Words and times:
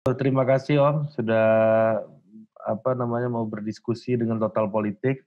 Terima 0.00 0.48
kasih 0.48 0.80
Om 0.80 1.12
sudah 1.12 1.48
apa 2.56 2.90
namanya 2.96 3.28
mau 3.28 3.44
berdiskusi 3.44 4.16
dengan 4.16 4.40
Total 4.40 4.64
Politik. 4.64 5.20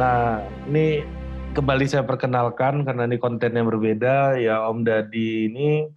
Nah, 0.00 0.40
ini 0.64 1.04
kembali 1.52 1.84
saya 1.84 2.00
perkenalkan 2.08 2.88
karena 2.88 3.04
ini 3.04 3.20
kontennya 3.20 3.68
berbeda. 3.68 4.40
Ya 4.40 4.64
Om 4.64 4.80
Dadi 4.88 5.52
ini 5.52 5.92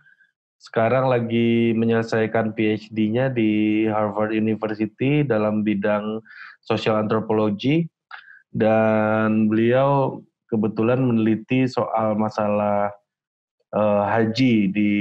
sekarang 0.59 1.07
lagi 1.07 1.71
menyelesaikan 1.71 2.51
PhD-nya 2.51 3.31
di 3.31 3.87
Harvard 3.87 4.35
University 4.35 5.23
dalam 5.23 5.63
bidang 5.63 6.19
social 6.59 6.99
anthropology 6.99 7.87
dan 8.49 9.45
beliau 9.49 10.21
kebetulan 10.49 10.97
meneliti 11.01 11.69
soal 11.69 12.17
masalah 12.17 12.89
uh, 13.73 14.03
haji 14.09 14.69
di 14.73 14.91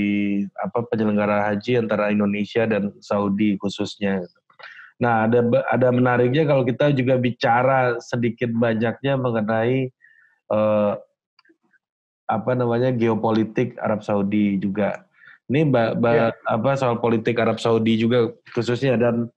apa 0.60 0.84
penyelenggara 0.88 1.52
haji 1.52 1.80
antara 1.80 2.12
Indonesia 2.12 2.68
dan 2.68 2.92
Saudi 3.00 3.56
khususnya. 3.56 4.24
Nah, 4.98 5.30
ada 5.30 5.46
ada 5.70 5.88
menariknya 5.94 6.44
kalau 6.44 6.66
kita 6.66 6.90
juga 6.92 7.16
bicara 7.16 7.96
sedikit 8.02 8.50
banyaknya 8.50 9.14
mengenai 9.14 9.88
uh, 10.50 10.98
apa 12.28 12.52
namanya 12.52 12.92
geopolitik 12.92 13.78
Arab 13.80 14.04
Saudi 14.04 14.60
juga. 14.60 15.08
Ini 15.48 15.64
ba, 15.72 15.96
ba, 15.96 16.10
ya. 16.12 16.28
apa 16.44 16.76
soal 16.76 17.00
politik 17.00 17.40
Arab 17.40 17.56
Saudi 17.56 17.96
juga 17.96 18.28
khususnya 18.52 19.00
dan 19.00 19.32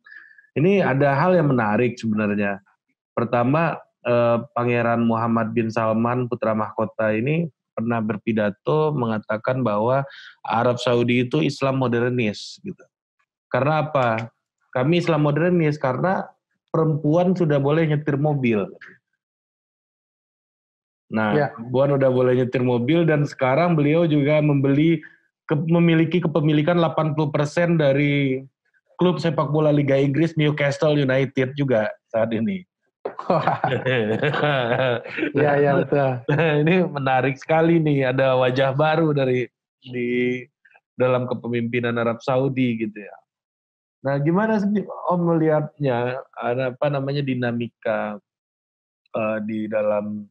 ini 0.59 0.83
ada 0.83 1.15
hal 1.15 1.39
yang 1.39 1.47
menarik 1.55 1.95
sebenarnya. 1.95 2.59
Pertama 3.15 3.79
eh, 4.05 4.37
Pangeran 4.53 5.05
Muhammad 5.05 5.53
bin 5.53 5.69
Salman 5.69 6.29
putra 6.29 6.53
mahkota 6.53 7.13
ini 7.13 7.49
pernah 7.71 8.03
berpidato 8.03 8.91
mengatakan 8.93 9.63
bahwa 9.63 10.03
Arab 10.43 10.77
Saudi 10.77 11.25
itu 11.25 11.39
Islam 11.41 11.79
modernis 11.79 12.59
gitu. 12.61 12.83
Karena 13.47 13.87
apa? 13.87 14.31
Kami 14.71 15.03
Islam 15.03 15.27
modernis 15.27 15.75
karena 15.75 16.27
perempuan 16.71 17.35
sudah 17.35 17.59
boleh 17.59 17.83
nyetir 17.89 18.15
mobil. 18.15 18.63
Nah, 21.11 21.35
ya. 21.35 21.47
perempuan 21.51 21.99
udah 21.99 22.07
boleh 22.07 22.33
nyetir 22.39 22.63
mobil 22.63 23.03
dan 23.03 23.27
sekarang 23.27 23.75
beliau 23.75 24.07
juga 24.07 24.39
membeli 24.39 25.03
ke, 25.43 25.55
memiliki 25.67 26.23
kepemilikan 26.23 26.79
80% 26.79 27.75
dari 27.75 28.47
klub 28.95 29.19
sepak 29.19 29.51
bola 29.51 29.75
Liga 29.75 29.99
Inggris 29.99 30.39
Newcastle 30.39 30.95
United 30.95 31.51
juga 31.59 31.91
saat 32.07 32.31
ini. 32.31 32.63
Ya 35.37 35.51
ya 35.59 35.71
betul. 35.77 36.09
Ini 36.65 36.75
menarik 36.87 37.35
sekali 37.37 37.77
nih 37.77 38.09
ada 38.09 38.39
wajah 38.39 38.73
baru 38.73 39.13
dari 39.13 39.45
di 39.81 40.41
dalam 40.95 41.25
kepemimpinan 41.25 41.97
Arab 41.97 42.19
Saudi 42.23 42.81
gitu 42.81 42.97
ya. 42.97 43.17
Nah 44.01 44.17
gimana 44.17 44.57
sih 44.57 44.81
Om 45.11 45.21
melihatnya 45.35 46.17
ada 46.33 46.73
apa 46.73 46.87
namanya 46.89 47.21
dinamika 47.21 48.17
uh, 49.13 49.37
di 49.45 49.69
dalam 49.69 50.25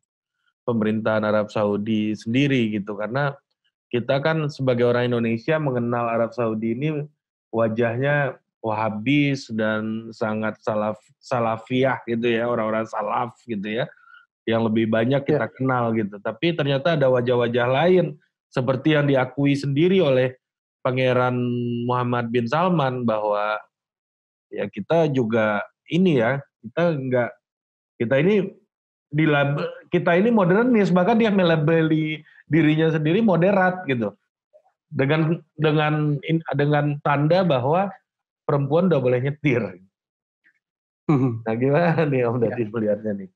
pemerintahan 0.66 1.22
Arab 1.22 1.52
Saudi 1.54 2.12
sendiri 2.18 2.74
gitu 2.74 2.98
karena 2.98 3.34
kita 3.90 4.22
kan 4.22 4.46
sebagai 4.50 4.86
orang 4.86 5.10
Indonesia 5.10 5.58
mengenal 5.58 6.06
Arab 6.06 6.30
Saudi 6.34 6.78
ini 6.78 7.02
wajahnya 7.50 8.38
Wahabis 8.60 9.48
dan 9.56 10.12
sangat 10.12 10.60
salaf 10.60 11.00
salafiah 11.16 11.96
gitu 12.04 12.28
ya 12.28 12.44
orang-orang 12.44 12.84
salaf 12.84 13.32
gitu 13.48 13.64
ya 13.64 13.88
yang 14.44 14.68
lebih 14.68 14.84
banyak 14.88 15.24
kita 15.24 15.48
ya. 15.48 15.52
kenal 15.52 15.96
gitu 15.96 16.20
tapi 16.20 16.52
ternyata 16.52 16.92
ada 16.92 17.08
wajah-wajah 17.08 17.66
lain 17.66 18.20
seperti 18.52 18.98
yang 18.98 19.08
diakui 19.08 19.56
sendiri 19.56 20.04
oleh 20.04 20.36
Pangeran 20.80 21.36
Muhammad 21.88 22.32
bin 22.32 22.48
Salman 22.48 23.04
bahwa 23.04 23.60
ya 24.52 24.68
kita 24.68 25.08
juga 25.12 25.64
ini 25.88 26.20
ya 26.20 26.40
kita 26.60 26.82
enggak 26.96 27.30
kita 28.00 28.14
ini 28.20 28.34
di 29.10 29.24
kita 29.90 30.10
ini 30.16 30.30
modernis 30.32 30.88
bahkan 30.92 31.18
dia 31.18 31.32
melabeli 31.32 32.22
dirinya 32.46 32.92
sendiri 32.94 33.20
moderat 33.20 33.84
gitu 33.86 34.14
dengan 34.90 35.38
dengan 35.54 36.18
dengan 36.54 36.98
tanda 37.06 37.46
bahwa 37.46 37.90
perempuan 38.50 38.90
udah 38.90 38.98
boleh 38.98 39.22
nyetir. 39.22 39.62
Hmm. 41.06 41.38
Nah 41.46 41.54
gimana 41.54 42.02
nih 42.02 42.26
Om 42.26 42.36
Dadi 42.42 42.62
ya. 42.66 42.68
melihatnya 42.74 43.12
nih? 43.14 43.30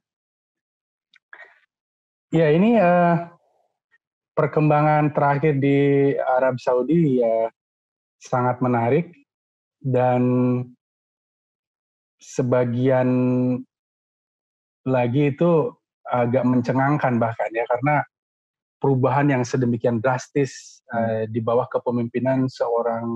Ya 2.34 2.50
ini 2.50 2.74
uh, 2.82 3.30
perkembangan 4.34 5.14
terakhir 5.14 5.62
di 5.62 6.10
Arab 6.18 6.58
Saudi 6.58 7.22
ya 7.22 7.46
sangat 8.18 8.58
menarik 8.58 9.14
dan 9.78 10.22
sebagian 12.18 13.08
lagi 14.82 15.30
itu 15.30 15.70
agak 16.10 16.42
mencengangkan 16.42 17.22
bahkan 17.22 17.50
ya 17.54 17.62
karena 17.70 18.02
perubahan 18.82 19.30
yang 19.30 19.46
sedemikian 19.46 20.02
drastis 20.02 20.82
uh, 20.90 21.30
di 21.30 21.38
bawah 21.38 21.70
kepemimpinan 21.70 22.50
seorang 22.50 23.06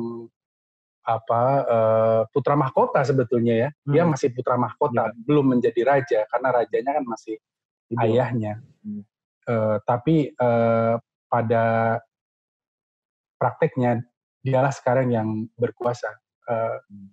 apa 1.09 1.42
uh, 1.64 2.22
putra 2.28 2.53
mahkota 2.53 3.00
sebetulnya 3.00 3.54
ya. 3.56 3.69
Hmm. 3.84 3.92
Dia 3.97 4.04
masih 4.04 4.28
putra 4.36 4.60
mahkota, 4.60 5.09
ya. 5.09 5.14
belum 5.25 5.56
menjadi 5.56 5.81
raja 5.86 6.20
karena 6.28 6.48
rajanya 6.53 6.91
kan 7.00 7.04
masih 7.09 7.36
Ibu. 7.88 8.00
ayahnya. 8.04 8.53
Hmm. 8.84 9.03
Uh, 9.48 9.76
tapi 9.88 10.36
uh, 10.36 11.00
pada 11.32 11.97
prakteknya 13.41 14.04
dialah 14.44 14.72
sekarang 14.72 15.09
yang 15.09 15.28
berkuasa. 15.56 16.12
Uh, 16.44 16.76
hmm. 16.92 17.09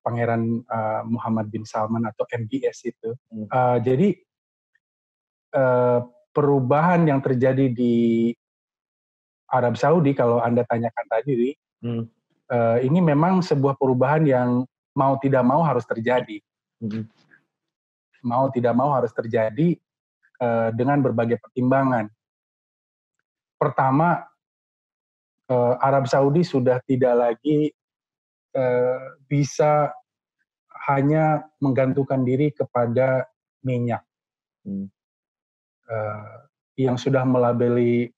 Pangeran 0.00 0.64
uh, 0.64 1.04
Muhammad 1.04 1.52
bin 1.52 1.68
Salman 1.68 2.08
atau 2.08 2.24
MBS 2.24 2.88
itu. 2.88 3.10
Hmm. 3.28 3.46
Uh, 3.50 3.78
jadi 3.82 4.08
uh, 5.58 6.00
perubahan 6.30 7.04
yang 7.04 7.20
terjadi 7.20 7.68
di 7.68 8.30
Arab 9.50 9.74
Saudi 9.74 10.14
kalau 10.14 10.38
anda 10.38 10.62
tanyakan 10.62 11.06
tadi, 11.10 11.52
hmm 11.82 12.19
uh, 12.50 12.78
ini 12.82 12.98
memang 12.98 13.40
sebuah 13.40 13.78
perubahan 13.78 14.26
yang 14.26 14.66
mau 14.98 15.16
tidak 15.22 15.46
mau 15.46 15.62
harus 15.62 15.86
terjadi. 15.86 16.42
Mm-hmm. 16.82 17.04
Mau 18.26 18.52
tidak 18.52 18.74
mau 18.76 18.92
harus 18.92 19.14
terjadi 19.16 19.78
uh, 20.42 20.68
dengan 20.74 21.00
berbagai 21.00 21.40
pertimbangan. 21.40 22.10
Pertama, 23.56 24.26
uh, 25.48 25.74
Arab 25.80 26.04
Saudi 26.10 26.44
sudah 26.44 26.82
tidak 26.84 27.14
lagi 27.16 27.72
uh, 28.56 29.16
bisa 29.24 29.92
hanya 30.90 31.44
menggantungkan 31.60 32.24
diri 32.24 32.52
kepada 32.52 33.24
minyak. 33.64 34.04
Mm. 34.64 34.88
Uh, 35.90 36.36
yang 36.78 36.96
sudah 36.96 37.26
melabeli 37.26 38.08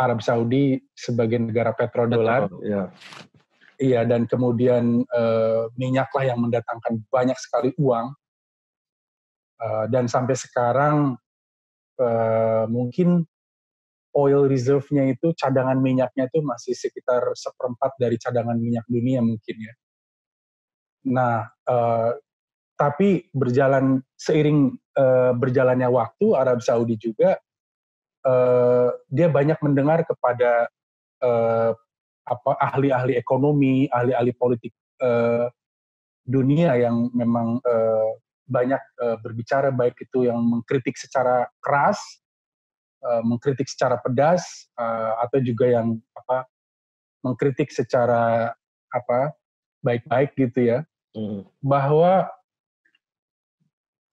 Arab 0.00 0.24
Saudi 0.24 0.80
sebagai 0.96 1.38
negara 1.38 1.70
petrodolar, 1.76 2.48
Petro, 2.50 2.64
ya. 2.64 2.90
Iya, 3.82 4.06
dan 4.06 4.30
kemudian 4.30 5.02
uh, 5.10 5.66
minyaklah 5.74 6.22
yang 6.22 6.38
mendatangkan 6.38 7.02
banyak 7.10 7.34
sekali 7.34 7.74
uang. 7.82 8.14
Uh, 9.58 9.90
dan 9.90 10.06
sampai 10.06 10.38
sekarang 10.38 11.18
uh, 11.98 12.64
mungkin 12.70 13.26
oil 14.14 14.46
reserve-nya 14.46 15.10
itu 15.10 15.34
cadangan 15.34 15.82
minyaknya 15.82 16.30
itu 16.30 16.38
masih 16.46 16.78
sekitar 16.78 17.26
seperempat 17.34 17.98
dari 17.98 18.14
cadangan 18.22 18.54
minyak 18.54 18.86
dunia 18.86 19.18
mungkin 19.18 19.56
ya. 19.58 19.74
Nah, 21.10 21.42
uh, 21.66 22.14
tapi 22.78 23.26
berjalan 23.34 23.98
seiring 24.14 24.78
uh, 24.94 25.34
berjalannya 25.34 25.90
waktu 25.90 26.38
Arab 26.38 26.62
Saudi 26.62 26.94
juga 26.98 27.34
uh, 28.26 28.94
dia 29.10 29.26
banyak 29.26 29.58
mendengar 29.58 30.06
kepada 30.06 30.70
apa 32.22 32.54
ahli-ahli 32.58 33.18
ekonomi, 33.18 33.90
ahli-ahli 33.90 34.32
politik 34.38 34.72
uh, 35.02 35.50
dunia 36.22 36.78
yang 36.78 37.10
memang 37.10 37.58
uh, 37.62 38.10
banyak 38.46 38.82
uh, 39.02 39.18
berbicara 39.18 39.74
baik 39.74 39.98
itu 40.02 40.30
yang 40.30 40.38
mengkritik 40.38 40.94
secara 40.94 41.50
keras, 41.58 41.98
uh, 43.02 43.22
mengkritik 43.26 43.66
secara 43.66 43.98
pedas 43.98 44.70
uh, 44.78 45.18
atau 45.26 45.42
juga 45.42 45.66
yang 45.66 45.98
apa 46.14 46.46
mengkritik 47.26 47.70
secara 47.74 48.54
apa 48.94 49.34
baik-baik 49.82 50.34
gitu 50.38 50.60
ya. 50.62 50.78
Hmm. 51.12 51.44
Bahwa 51.58 52.30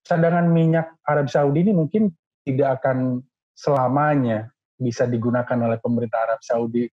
cadangan 0.10 0.50
minyak 0.50 0.90
Arab 1.06 1.30
Saudi 1.30 1.62
ini 1.70 1.74
mungkin 1.78 2.10
tidak 2.42 2.82
akan 2.82 3.22
selamanya 3.54 4.50
bisa 4.80 5.06
digunakan 5.06 5.60
oleh 5.60 5.78
pemerintah 5.78 6.26
Arab 6.26 6.42
Saudi 6.42 6.88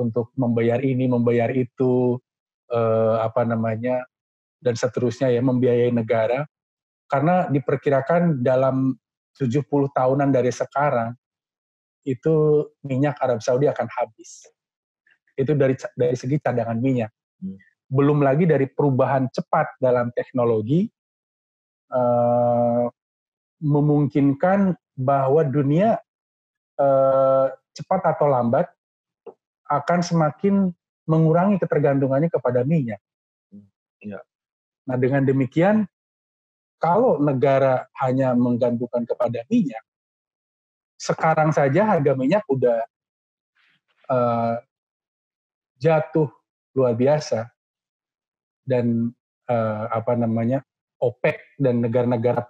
untuk 0.00 0.32
membayar 0.40 0.80
ini, 0.80 1.04
membayar 1.04 1.52
itu, 1.52 2.16
eh, 2.72 3.16
apa 3.20 3.44
namanya, 3.44 4.00
dan 4.64 4.72
seterusnya 4.72 5.28
ya, 5.28 5.44
membiayai 5.44 5.92
negara. 5.92 6.48
Karena 7.04 7.46
diperkirakan 7.52 8.40
dalam 8.40 8.96
70 9.36 9.92
tahunan 9.92 10.32
dari 10.32 10.48
sekarang 10.48 11.12
itu 12.08 12.64
minyak 12.84 13.20
Arab 13.20 13.44
Saudi 13.44 13.68
akan 13.68 13.88
habis. 13.92 14.48
Itu 15.36 15.52
dari 15.52 15.76
dari 15.96 16.16
segi 16.16 16.40
cadangan 16.40 16.78
minyak. 16.80 17.12
Hmm. 17.40 17.58
Belum 17.90 18.22
lagi 18.22 18.46
dari 18.46 18.70
perubahan 18.70 19.26
cepat 19.28 19.80
dalam 19.82 20.14
teknologi 20.14 20.86
uh, 21.90 22.86
memungkinkan 23.60 24.78
bahwa 24.94 25.42
dunia 25.42 25.98
uh, 26.78 27.46
cepat 27.74 28.16
atau 28.16 28.26
lambat 28.30 28.70
akan 29.70 30.02
semakin 30.02 30.74
mengurangi 31.06 31.62
ketergantungannya 31.62 32.26
kepada 32.26 32.66
minyak. 32.66 32.98
Ya. 34.02 34.18
Nah 34.90 34.96
dengan 34.98 35.22
demikian, 35.22 35.86
kalau 36.82 37.22
negara 37.22 37.86
hanya 38.02 38.34
menggantungkan 38.34 39.06
kepada 39.06 39.46
minyak, 39.46 39.84
sekarang 40.98 41.54
saja 41.54 41.86
harga 41.86 42.12
minyak 42.18 42.42
udah 42.50 42.82
uh, 44.10 44.54
jatuh 45.78 46.28
luar 46.74 46.98
biasa 46.98 47.48
dan 48.66 49.14
uh, 49.48 49.84
apa 49.88 50.12
namanya 50.18 50.60
OPEC 51.00 51.56
dan 51.56 51.80
negara-negara 51.80 52.44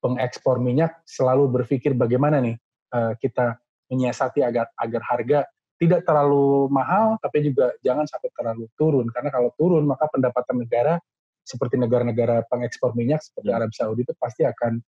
pengekspor 0.00 0.56
minyak 0.58 1.04
selalu 1.04 1.60
berpikir 1.60 1.92
bagaimana 1.92 2.40
nih 2.40 2.56
uh, 2.96 3.12
kita 3.20 3.60
menyiasati 3.92 4.40
agar 4.40 4.72
agar 4.80 5.02
harga 5.04 5.38
tidak 5.82 6.06
terlalu 6.06 6.70
mahal 6.70 7.18
tapi 7.18 7.42
juga 7.42 7.74
jangan 7.82 8.06
sampai 8.06 8.30
terlalu 8.30 8.70
turun 8.78 9.10
karena 9.10 9.34
kalau 9.34 9.50
turun 9.58 9.82
maka 9.82 10.06
pendapatan 10.06 10.62
negara 10.62 11.02
seperti 11.42 11.74
negara-negara 11.74 12.46
pengekspor 12.46 12.94
minyak 12.94 13.18
seperti 13.18 13.50
hmm. 13.50 13.58
Arab 13.58 13.70
Saudi 13.74 14.06
itu 14.06 14.14
pasti 14.14 14.46
akan 14.46 14.78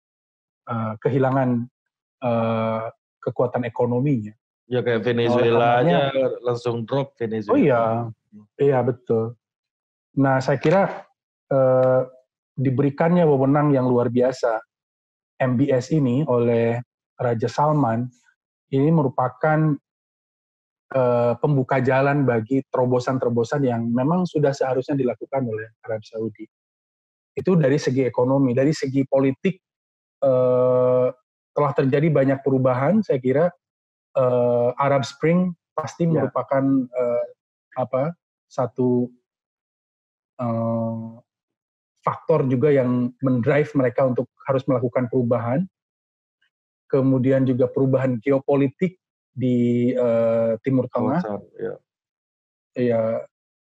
uh, 0.71 0.95
kehilangan 1.03 1.67
uh, 2.23 2.87
kekuatan 3.19 3.67
ekonominya. 3.67 4.31
Ya 4.71 4.81
kayak 4.81 5.03
Venezuela 5.03 5.83
aja 5.83 6.15
langsung 6.41 6.87
drop 6.87 7.19
Venezuela. 7.19 7.53
Oh 7.53 7.59
iya, 7.59 7.83
iya 8.57 8.79
betul. 8.87 9.35
Nah 10.15 10.39
saya 10.39 10.63
kira 10.63 11.05
uh, 11.51 12.07
diberikannya 12.55 13.27
wewenang 13.27 13.75
yang 13.75 13.91
luar 13.91 14.09
biasa 14.15 14.63
MBS 15.43 15.91
ini 15.91 16.23
oleh 16.23 16.79
Raja 17.19 17.51
Salman 17.51 18.07
ini 18.71 18.89
merupakan 18.95 19.75
uh, 20.93 21.33
pembuka 21.41 21.81
jalan 21.81 22.29
bagi 22.29 22.61
terobosan-terobosan 22.69 23.65
yang 23.65 23.89
memang 23.89 24.29
sudah 24.29 24.53
seharusnya 24.53 24.99
dilakukan 24.99 25.43
oleh 25.49 25.73
Arab 25.87 26.05
Saudi. 26.05 26.45
Itu 27.35 27.57
dari 27.57 27.81
segi 27.81 28.05
ekonomi, 28.05 28.53
dari 28.53 28.71
segi 28.77 29.03
politik 29.09 29.57
uh, 30.23 31.09
telah 31.55 31.73
terjadi 31.73 32.09
banyak 32.11 32.39
perubahan. 32.45 33.01
Saya 33.01 33.19
kira 33.19 33.45
uh, 34.19 34.71
Arab 34.77 35.07
Spring 35.07 35.51
pasti 35.75 36.07
ya. 36.07 36.23
merupakan 36.23 36.65
uh, 36.87 37.25
apa 37.75 38.15
satu 38.47 39.11
uh, 40.39 41.19
faktor 42.05 42.47
juga 42.47 42.71
yang 42.71 43.11
mendrive 43.25 43.73
mereka 43.75 44.07
untuk 44.07 44.31
harus 44.47 44.63
melakukan 44.69 45.09
perubahan. 45.09 45.65
Kemudian 46.87 47.43
juga 47.49 47.67
perubahan 47.67 48.23
geopolitik 48.23 49.01
di 49.35 49.91
uh, 49.99 50.55
Timur 50.63 50.87
Tengah. 50.87 51.21
ya. 51.59 51.75
ya, 52.79 53.03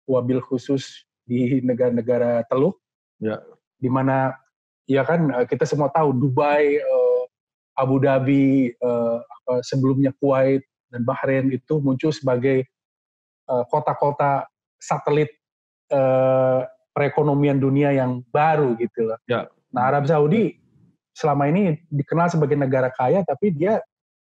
wabil 0.04 0.38
khusus 0.44 1.08
di 1.24 1.64
negara-negara 1.64 2.44
Teluk. 2.46 2.76
Ya. 3.18 3.40
Di 3.80 3.88
mana 3.88 4.36
ya 4.84 5.02
kan 5.02 5.48
kita 5.48 5.64
semua 5.64 5.88
tahu 5.88 6.12
Dubai 6.12 6.78
uh, 6.78 7.22
Abu 7.74 7.98
Dhabi, 7.98 8.70
uh, 8.78 9.18
sebelumnya 9.64 10.14
Kuwait 10.20 10.62
dan 10.92 11.02
Bahrain 11.02 11.50
itu 11.50 11.80
muncul 11.82 12.14
sebagai 12.14 12.68
uh, 13.50 13.64
kota-kota 13.66 14.46
satelit 14.78 15.32
uh, 15.90 16.62
perekonomian 16.94 17.58
dunia 17.58 17.90
yang 17.90 18.22
baru 18.30 18.76
gitu 18.78 19.10
loh. 19.10 19.18
Ya. 19.26 19.50
Nah 19.74 19.90
Arab 19.90 20.06
Saudi 20.06 20.54
selama 21.14 21.50
ini 21.50 21.78
dikenal 21.90 22.30
sebagai 22.30 22.58
negara 22.58 22.90
kaya, 22.90 23.22
tapi 23.26 23.50
dia 23.54 23.82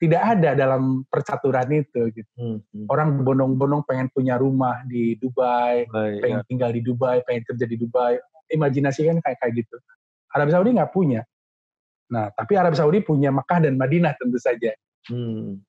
tidak 0.03 0.19
ada 0.19 0.51
dalam 0.51 1.07
percaturan 1.07 1.63
itu 1.71 2.11
gitu. 2.11 2.27
Hmm, 2.35 2.59
hmm. 2.59 2.91
Orang 2.91 3.23
berbondong-bondong 3.23 3.87
pengen 3.87 4.11
punya 4.11 4.35
rumah 4.35 4.83
di 4.83 5.15
Dubai, 5.15 5.87
Baik, 5.87 6.19
pengen 6.19 6.39
ya. 6.43 6.47
tinggal 6.51 6.71
di 6.75 6.81
Dubai, 6.83 7.23
pengen 7.23 7.47
kerja 7.47 7.63
di 7.63 7.79
Dubai. 7.79 8.19
Imajinasi 8.51 9.07
kan 9.07 9.23
kayak 9.23 9.39
kayak 9.39 9.63
gitu. 9.63 9.79
Arab 10.35 10.51
Saudi 10.51 10.75
nggak 10.75 10.91
punya. 10.91 11.23
Nah, 12.11 12.27
tapi 12.35 12.59
Arab 12.59 12.75
Saudi 12.75 12.99
punya 12.99 13.31
Mekah 13.31 13.63
dan 13.63 13.79
Madinah 13.79 14.11
tentu 14.19 14.35
saja, 14.43 14.75
hmm. 15.07 15.63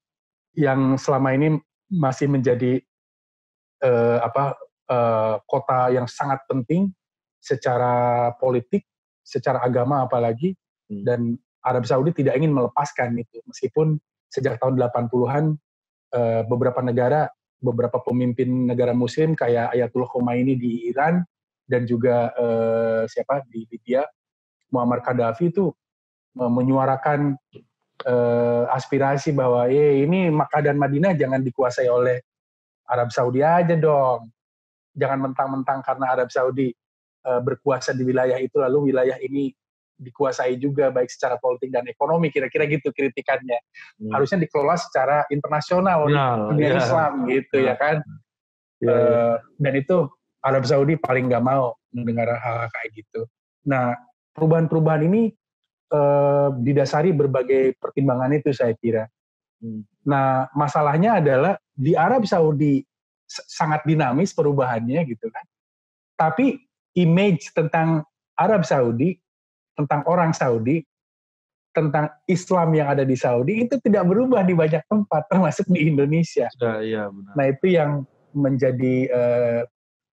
yang 0.58 0.98
selama 0.98 1.31
ini 1.31 1.54
masih 1.86 2.26
menjadi 2.26 2.82
uh, 3.86 4.19
apa 4.19 4.58
uh, 4.90 5.38
kota 5.46 5.94
yang 5.94 6.10
sangat 6.10 6.42
penting 6.50 6.90
secara 7.38 8.34
politik, 8.34 8.82
secara 9.22 9.62
agama 9.62 10.02
apalagi, 10.02 10.58
hmm. 10.90 11.06
dan 11.06 11.38
Arab 11.62 11.86
Saudi 11.86 12.10
tidak 12.10 12.34
ingin 12.34 12.50
melepaskan 12.50 13.14
itu, 13.14 13.38
meskipun 13.46 13.96
sejak 14.34 14.58
tahun 14.58 14.75
80-an 14.82 15.44
uh, 15.54 16.19
eh, 16.19 16.42
beberapa 16.50 16.82
negara, 16.82 17.31
beberapa 17.62 18.02
pemimpin 18.02 18.66
negara 18.66 18.90
Muslim 18.90 19.38
kayak 19.38 19.78
Ayatullah 19.78 20.10
Khomeini 20.10 20.58
di 20.58 20.90
Iran 20.90 21.22
dan 21.64 21.86
juga 21.86 22.34
uh, 22.34 23.06
siapa 23.06 23.46
di 23.46 23.62
Libya, 23.70 24.02
Muammar 24.75 25.00
Gaddafi 25.00 25.54
itu 25.54 25.70
menyuarakan 26.34 27.38
uh, 28.02 28.64
aspirasi 28.75 29.31
bahwa 29.31 29.70
eh 29.70 30.02
ini 30.02 30.28
Makkah 30.34 30.66
dan 30.66 30.76
Madinah 30.76 31.14
jangan 31.14 31.40
dikuasai 31.40 31.86
oleh 31.86 32.19
Arab 32.90 33.14
Saudi 33.14 33.40
aja 33.40 33.78
dong. 33.78 34.34
Jangan 34.94 35.31
mentang-mentang 35.31 35.78
karena 35.82 36.06
Arab 36.10 36.28
Saudi 36.31 36.75
uh, 37.26 37.40
berkuasa 37.40 37.94
di 37.96 38.02
wilayah 38.02 38.38
itu 38.38 38.58
lalu 38.58 38.92
wilayah 38.92 39.19
ini 39.22 39.54
dikuasai 39.94 40.58
juga 40.58 40.91
baik 40.91 41.06
secara 41.06 41.38
politik 41.38 41.70
dan 41.70 41.87
ekonomi 41.87 42.29
kira-kira 42.31 42.67
gitu 42.67 42.91
kritikannya. 42.91 43.58
Hmm. 44.02 44.11
Harusnya 44.14 44.43
dikelola 44.43 44.76
secara 44.76 45.23
internasional 45.31 46.11
nah, 46.11 46.50
dunia 46.50 46.75
ya. 46.75 46.81
Islam 46.82 47.12
gitu 47.31 47.56
nah. 47.62 47.67
ya 47.67 47.75
kan. 47.79 47.96
Ya, 48.82 48.91
uh, 48.91 49.35
dan 49.62 49.75
itu 49.79 50.11
Arab 50.44 50.67
Saudi 50.69 51.00
paling 51.00 51.31
nggak 51.31 51.44
mau 51.44 51.73
mendengar 51.94 52.37
hal-hal 52.37 52.69
kayak 52.69 52.91
gitu. 53.00 53.25
Nah, 53.64 53.96
perubahan-perubahan 54.37 55.08
ini 55.08 55.32
eh, 55.88 56.49
didasari 56.61 57.17
berbagai 57.17 57.81
pertimbangan 57.81 58.35
itu 58.37 58.52
saya 58.52 58.76
kira. 58.76 59.08
Hmm. 59.63 59.89
Nah, 60.05 60.51
masalahnya 60.53 61.22
adalah 61.22 61.56
di 61.72 61.96
Arab 61.96 62.29
Saudi 62.29 62.84
sangat 63.24 63.89
dinamis 63.89 64.36
perubahannya 64.36 65.01
gitu 65.08 65.32
kan. 65.32 65.44
Tapi 66.15 66.60
image 67.01 67.56
tentang 67.56 68.05
Arab 68.36 68.69
Saudi, 68.69 69.17
tentang 69.74 70.06
orang 70.06 70.31
Saudi, 70.34 70.82
tentang 71.74 72.06
Islam 72.31 72.70
yang 72.78 72.88
ada 72.94 73.02
di 73.02 73.19
Saudi 73.19 73.66
itu 73.66 73.78
tidak 73.82 74.06
berubah 74.06 74.46
di 74.46 74.54
banyak 74.54 74.86
tempat, 74.86 75.26
termasuk 75.31 75.66
di 75.70 75.90
Indonesia. 75.90 76.46
Ya, 76.58 76.74
iya, 76.81 77.02
benar. 77.10 77.32
Nah 77.34 77.46
itu 77.50 77.66
yang 77.70 77.90
menjadi 78.34 78.96
uh, 79.10 79.60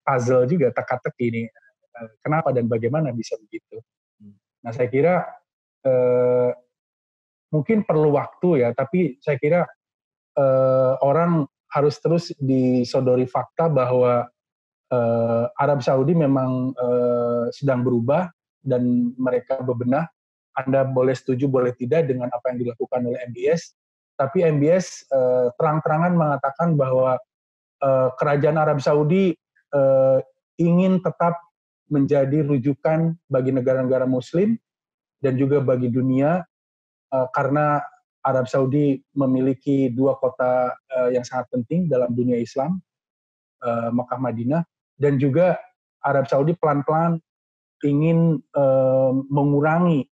puzzle 0.02 0.46
juga 0.50 0.74
teka-teki 0.74 1.24
ini. 1.30 1.44
Uh, 1.94 2.10
kenapa 2.22 2.50
dan 2.50 2.66
bagaimana 2.66 3.14
bisa 3.14 3.38
begitu? 3.38 3.78
Hmm. 4.18 4.34
Nah 4.66 4.70
saya 4.74 4.90
kira 4.90 5.22
eh, 5.86 6.50
mungkin 7.52 7.84
perlu 7.84 8.14
waktu 8.16 8.64
ya, 8.64 8.68
tapi 8.72 9.18
saya 9.20 9.36
kira 9.36 9.60
eh, 10.38 10.94
orang 11.02 11.44
harus 11.72 11.96
terus 12.00 12.32
disodori 12.40 13.28
fakta 13.28 13.68
bahwa 13.68 14.24
eh, 14.88 15.44
Arab 15.60 15.84
Saudi 15.84 16.16
memang 16.16 16.72
eh, 16.72 17.44
sedang 17.52 17.84
berubah 17.84 18.30
dan 18.62 19.12
mereka 19.18 19.60
bebenah. 19.60 20.06
Anda 20.56 20.84
boleh 20.84 21.16
setuju, 21.16 21.48
boleh 21.48 21.72
tidak 21.76 22.08
dengan 22.08 22.28
apa 22.28 22.52
yang 22.52 22.60
dilakukan 22.60 23.00
oleh 23.08 23.20
MBS, 23.32 23.72
tapi 24.20 24.44
MBS 24.44 25.08
eh, 25.08 25.48
terang-terangan 25.56 26.12
mengatakan 26.12 26.76
bahwa 26.76 27.16
eh, 27.80 28.08
kerajaan 28.20 28.60
Arab 28.60 28.78
Saudi 28.84 29.32
eh, 29.72 30.18
ingin 30.60 31.00
tetap 31.00 31.40
menjadi 31.92 32.44
rujukan 32.44 33.16
bagi 33.28 33.52
negara-negara 33.52 34.08
Muslim 34.08 34.56
dan 35.20 35.36
juga 35.36 35.60
bagi 35.60 35.92
dunia 35.92 36.40
uh, 37.12 37.28
karena 37.36 37.84
Arab 38.24 38.48
Saudi 38.48 38.96
memiliki 39.12 39.92
dua 39.92 40.16
kota 40.16 40.72
uh, 40.72 41.10
yang 41.12 41.22
sangat 41.22 41.52
penting 41.52 41.90
dalam 41.90 42.10
dunia 42.16 42.40
Islam, 42.40 42.80
uh, 43.60 43.92
Mekah 43.92 44.18
Madinah, 44.18 44.62
dan 44.96 45.20
juga 45.20 45.60
Arab 46.02 46.26
Saudi 46.26 46.56
pelan-pelan 46.56 47.20
ingin 47.82 48.40
uh, 48.54 49.12
mengurangi 49.30 50.06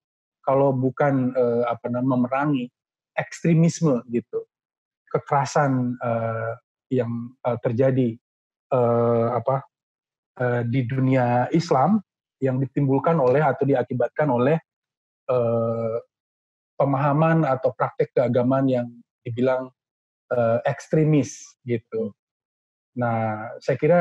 kalau 0.46 0.70
bukan 0.70 1.34
uh, 1.34 1.66
apa 1.66 1.90
namanya 1.90 2.10
memerangi 2.14 2.64
ekstremisme 3.18 4.06
gitu, 4.10 4.46
kekerasan 5.10 5.98
uh, 5.98 6.54
yang 6.92 7.34
uh, 7.42 7.58
terjadi 7.58 8.14
uh, 8.70 9.34
apa 9.34 9.66
uh, 10.38 10.62
di 10.62 10.86
dunia 10.86 11.50
Islam 11.50 11.98
yang 12.38 12.60
ditimbulkan 12.62 13.18
oleh 13.18 13.42
atau 13.42 13.64
diakibatkan 13.66 14.28
oleh 14.30 14.56
uh, 15.32 15.96
pemahaman 16.76 17.42
atau 17.48 17.72
praktek 17.72 18.12
keagamaan 18.12 18.68
yang 18.68 18.86
dibilang 19.24 19.72
uh, 20.30 20.58
ekstremis 20.68 21.56
gitu. 21.64 22.12
Nah, 22.96 23.50
saya 23.60 23.76
kira 23.80 24.00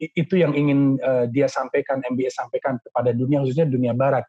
itu 0.00 0.40
yang 0.40 0.56
ingin 0.56 0.96
uh, 1.04 1.28
dia 1.28 1.44
sampaikan, 1.44 2.00
MBS 2.00 2.40
sampaikan 2.40 2.80
kepada 2.80 3.12
dunia, 3.12 3.44
khususnya 3.44 3.68
dunia 3.68 3.92
Barat 3.92 4.24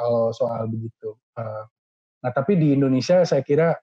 uh, 0.00 0.32
soal 0.32 0.64
begitu. 0.72 1.12
Uh, 1.36 1.64
nah, 2.24 2.32
tapi 2.32 2.56
di 2.56 2.72
Indonesia 2.72 3.20
saya 3.28 3.44
kira 3.44 3.76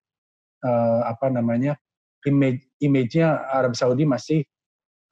uh, 0.66 1.02
apa 1.06 1.30
namanya 1.30 1.78
image 2.26 2.66
image-nya 2.82 3.54
Arab 3.54 3.78
Saudi 3.78 4.10
masih 4.10 4.42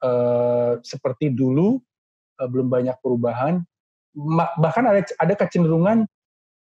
uh, 0.02 0.82
seperti 0.82 1.30
dulu, 1.30 1.78
uh, 2.42 2.48
belum 2.50 2.66
banyak 2.66 2.98
perubahan. 2.98 3.62
Ma 4.18 4.50
bahkan 4.58 4.90
ada 4.90 5.06
ada 5.22 5.34
kecenderungan 5.38 6.02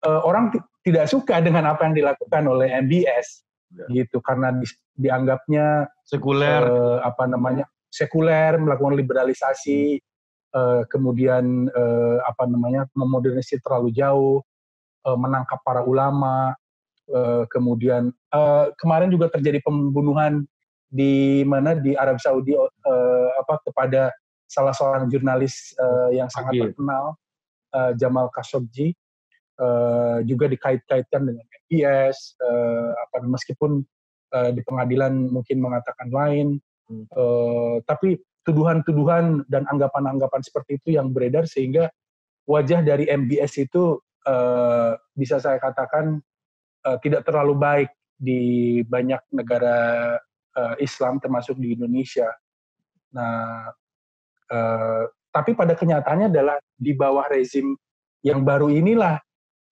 uh, 0.08 0.22
orang 0.24 0.56
tidak 0.88 1.12
suka 1.12 1.44
dengan 1.44 1.68
apa 1.68 1.84
yang 1.84 1.96
dilakukan 1.96 2.44
oleh 2.48 2.72
MBS 2.88 3.44
ya. 3.76 4.04
gitu 4.04 4.24
karena 4.24 4.56
di, 4.56 4.68
dianggapnya 4.96 5.92
sekuler 6.08 6.64
uh, 6.64 7.00
apa 7.04 7.28
namanya 7.28 7.68
sekuler, 7.94 8.58
melakukan 8.58 8.98
liberalisasi, 8.98 10.02
uh, 10.58 10.82
kemudian 10.90 11.70
uh, 11.70 12.18
apa 12.26 12.50
namanya 12.50 12.90
memodernisasi 12.98 13.62
terlalu 13.62 13.94
jauh, 13.94 14.42
uh, 15.06 15.18
menangkap 15.18 15.62
para 15.62 15.86
ulama, 15.86 16.58
uh, 17.14 17.46
kemudian 17.54 18.10
uh, 18.34 18.74
kemarin 18.82 19.14
juga 19.14 19.30
terjadi 19.30 19.62
pembunuhan 19.62 20.50
di 20.90 21.46
mana 21.46 21.78
di 21.78 21.94
Arab 21.94 22.18
Saudi 22.18 22.58
uh, 22.58 23.30
apa 23.38 23.62
kepada 23.66 24.14
salah 24.46 24.74
seorang 24.74 25.10
jurnalis 25.10 25.74
uh, 25.82 26.14
yang 26.14 26.30
sangat 26.30 26.54
okay. 26.54 26.62
terkenal 26.70 27.18
uh, 27.74 27.92
Jamal 27.98 28.30
Khashoggi 28.30 28.94
uh, 29.58 30.22
juga 30.22 30.46
dikait-kaitkan 30.46 31.26
dengan 31.26 31.46
MBS 31.66 32.38
uh, 32.38 32.94
apa 33.10 33.26
meskipun 33.26 33.82
uh, 34.38 34.50
di 34.54 34.62
pengadilan 34.62 35.34
mungkin 35.34 35.58
mengatakan 35.58 36.14
lain 36.14 36.62
Uh, 37.14 37.82
tapi 37.88 38.20
tuduhan-tuduhan 38.44 39.48
dan 39.48 39.64
anggapan-anggapan 39.72 40.42
seperti 40.44 40.78
itu 40.82 41.00
yang 41.00 41.16
beredar 41.16 41.48
sehingga 41.48 41.88
wajah 42.44 42.84
dari 42.84 43.08
MBS 43.08 43.56
itu 43.64 43.98
uh, 44.28 44.94
bisa 45.16 45.40
saya 45.40 45.58
katakan 45.60 46.20
uh, 46.84 46.98
tidak 47.00 47.24
terlalu 47.24 47.56
baik 47.56 47.90
di 48.20 48.80
banyak 48.84 49.20
negara 49.32 50.20
uh, 50.56 50.76
Islam 50.80 51.20
termasuk 51.24 51.56
di 51.60 51.76
Indonesia. 51.76 52.28
Nah, 53.16 53.72
uh, 54.52 55.04
tapi 55.34 55.58
pada 55.58 55.74
kenyataannya 55.74 56.30
adalah 56.30 56.58
di 56.78 56.94
bawah 56.94 57.26
rezim 57.32 57.74
yang 58.24 58.46
baru 58.46 58.72
inilah 58.72 59.20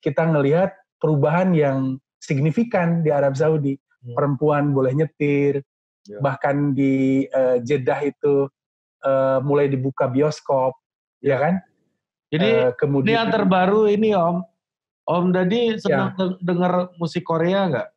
kita 0.01 0.25
melihat 0.27 0.73
perubahan 0.97 1.53
yang 1.53 2.01
signifikan 2.17 3.05
di 3.05 3.09
Arab 3.13 3.37
Saudi. 3.37 3.77
Hmm. 3.77 4.17
Perempuan 4.17 4.73
boleh 4.73 4.97
nyetir, 4.97 5.61
Ya. 6.09 6.17
Bahkan 6.17 6.73
di 6.73 7.25
uh, 7.29 7.61
Jeddah 7.61 8.01
itu 8.01 8.49
uh, 9.05 9.37
mulai 9.45 9.69
dibuka 9.69 10.09
bioskop, 10.09 10.73
ya, 11.21 11.35
ya 11.35 11.37
kan? 11.37 11.53
Jadi 12.31 12.49
uh, 12.49 12.71
kemudian 12.73 13.11
ini 13.11 13.17
yang 13.19 13.29
terbaru 13.29 13.81
ini 13.91 14.09
Om, 14.17 14.37
Om 15.05 15.25
Dadi 15.35 15.77
senang 15.77 16.15
ya. 16.17 16.25
dengar 16.41 16.89
musik 16.97 17.21
Korea 17.27 17.69
nggak? 17.69 17.89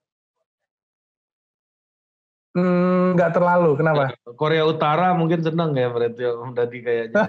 Hmm, 2.55 3.19
nggak 3.19 3.35
terlalu, 3.35 3.75
kenapa? 3.75 4.15
Korea 4.39 4.63
Utara 4.63 5.11
mungkin 5.11 5.43
senang 5.43 5.75
ya 5.75 5.91
berarti 5.91 6.23
Om 6.23 6.55
Dadi 6.55 6.79
kayaknya. 6.83 7.25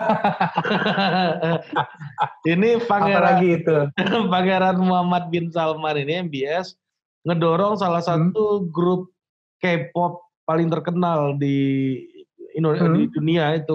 ini 2.54 2.78
pangeran 2.86 3.26
lagi 3.26 3.48
itu. 3.58 3.78
pangeran 4.34 4.78
Muhammad 4.82 5.34
bin 5.34 5.50
Salman 5.50 5.98
ini 5.98 6.30
MBS 6.30 6.78
ngedorong 7.26 7.78
salah 7.78 8.06
hmm. 8.06 8.10
satu 8.10 8.46
hmm. 8.62 8.66
grup 8.70 9.10
K-pop 9.62 10.25
paling 10.46 10.70
terkenal 10.70 11.36
di 11.36 11.58
Indonesia 12.56 12.88
hmm. 12.88 12.96
di 12.96 13.04
dunia 13.12 13.46
itu 13.58 13.74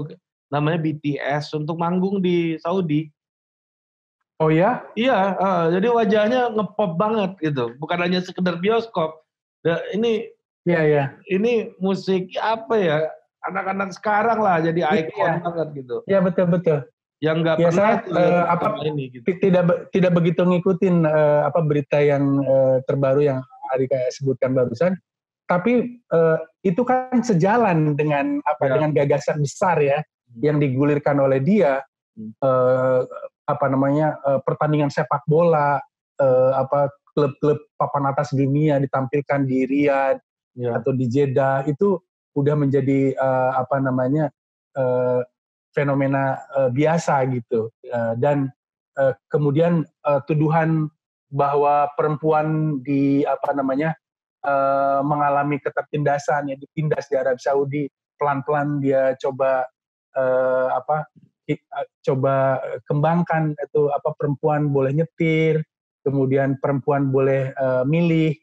namanya 0.51 0.79
BTS 0.81 1.55
untuk 1.59 1.77
manggung 1.77 2.23
di 2.23 2.57
Saudi. 2.59 3.11
Oh 4.41 4.49
ya? 4.49 4.83
Iya, 4.97 5.37
uh, 5.37 5.65
jadi 5.69 5.93
wajahnya 5.93 6.41
ngepop 6.57 6.97
banget 6.97 7.37
gitu, 7.45 7.77
bukan 7.77 8.01
hanya 8.01 8.25
sekedar 8.25 8.57
bioskop. 8.57 9.21
Da, 9.61 9.85
ini 9.93 10.33
Iya, 10.69 10.81
iya. 10.85 11.05
Ini 11.25 11.77
musik 11.81 12.37
apa 12.37 12.75
ya? 12.77 12.99
Anak-anak 13.49 13.97
sekarang 13.97 14.39
lah 14.45 14.61
jadi 14.61 14.85
iya. 14.85 15.09
ikon 15.09 15.25
iya. 15.25 15.41
banget 15.41 15.69
gitu. 15.81 15.97
Iya, 16.05 16.19
betul 16.21 16.47
betul. 16.53 16.79
Yang 17.21 17.37
nggak 17.45 17.57
ya, 17.57 17.65
pernah 17.69 17.91
saya, 18.01 18.17
uh, 18.17 18.45
apa 18.49 18.67
ini 18.85 19.05
gitu. 19.13 19.25
Tidak 19.29 19.65
tidak 19.93 20.13
begitu 20.13 20.41
ngikutin 20.45 21.05
uh, 21.05 21.49
apa 21.49 21.61
berita 21.65 22.01
yang 22.01 22.41
uh, 22.45 22.81
terbaru 22.85 23.25
yang 23.25 23.41
Ari 23.73 23.87
kayak 23.89 24.13
sebutkan 24.13 24.53
barusan 24.53 24.97
tapi 25.51 25.99
uh, 26.15 26.39
itu 26.63 26.87
kan 26.87 27.19
sejalan 27.27 27.99
dengan 27.99 28.39
apa 28.47 28.71
ya. 28.71 28.79
dengan 28.79 28.91
gagasan 28.95 29.43
besar 29.43 29.83
ya 29.83 29.99
hmm. 29.99 30.39
yang 30.47 30.57
digulirkan 30.63 31.19
oleh 31.19 31.43
dia 31.43 31.83
hmm. 32.15 32.39
uh, 32.39 33.03
apa 33.51 33.67
namanya 33.67 34.15
uh, 34.23 34.39
pertandingan 34.47 34.95
sepak 34.95 35.27
bola 35.27 35.83
uh, 36.23 36.53
apa 36.55 36.95
klub-klub 37.11 37.59
papan 37.75 38.15
atas 38.15 38.31
dunia 38.31 38.79
ditampilkan 38.79 39.43
di 39.43 39.67
Riyadh 39.67 40.23
ya. 40.55 40.79
atau 40.79 40.95
di 40.95 41.11
Jeddah 41.11 41.67
itu 41.67 41.99
udah 42.39 42.55
menjadi 42.55 43.19
uh, 43.19 43.59
apa 43.59 43.83
namanya 43.83 44.31
uh, 44.79 45.19
fenomena 45.75 46.39
uh, 46.55 46.71
biasa 46.71 47.27
gitu 47.35 47.75
uh, 47.91 48.15
dan 48.15 48.47
uh, 48.95 49.19
kemudian 49.27 49.83
uh, 50.07 50.23
tuduhan 50.31 50.87
bahwa 51.31 51.91
perempuan 51.99 52.79
di 52.87 53.27
apa 53.27 53.51
namanya 53.55 53.99
uh, 54.45 55.01
mengalami 55.05 55.61
ketertindasan 55.61 56.53
ya 56.53 56.57
ditindas 56.57 57.09
di 57.09 57.17
Arab 57.17 57.39
Saudi 57.41 57.87
pelan-pelan 58.21 58.81
dia 58.85 59.17
coba 59.17 59.65
uh, 60.17 60.69
apa 60.77 61.09
coba 62.07 62.63
kembangkan 62.87 63.59
itu 63.59 63.91
apa 63.91 64.15
perempuan 64.15 64.71
boleh 64.71 64.95
nyetir 64.95 65.67
kemudian 66.07 66.57
perempuan 66.63 67.11
boleh 67.11 67.51
uh, 67.59 67.83
milih 67.83 68.37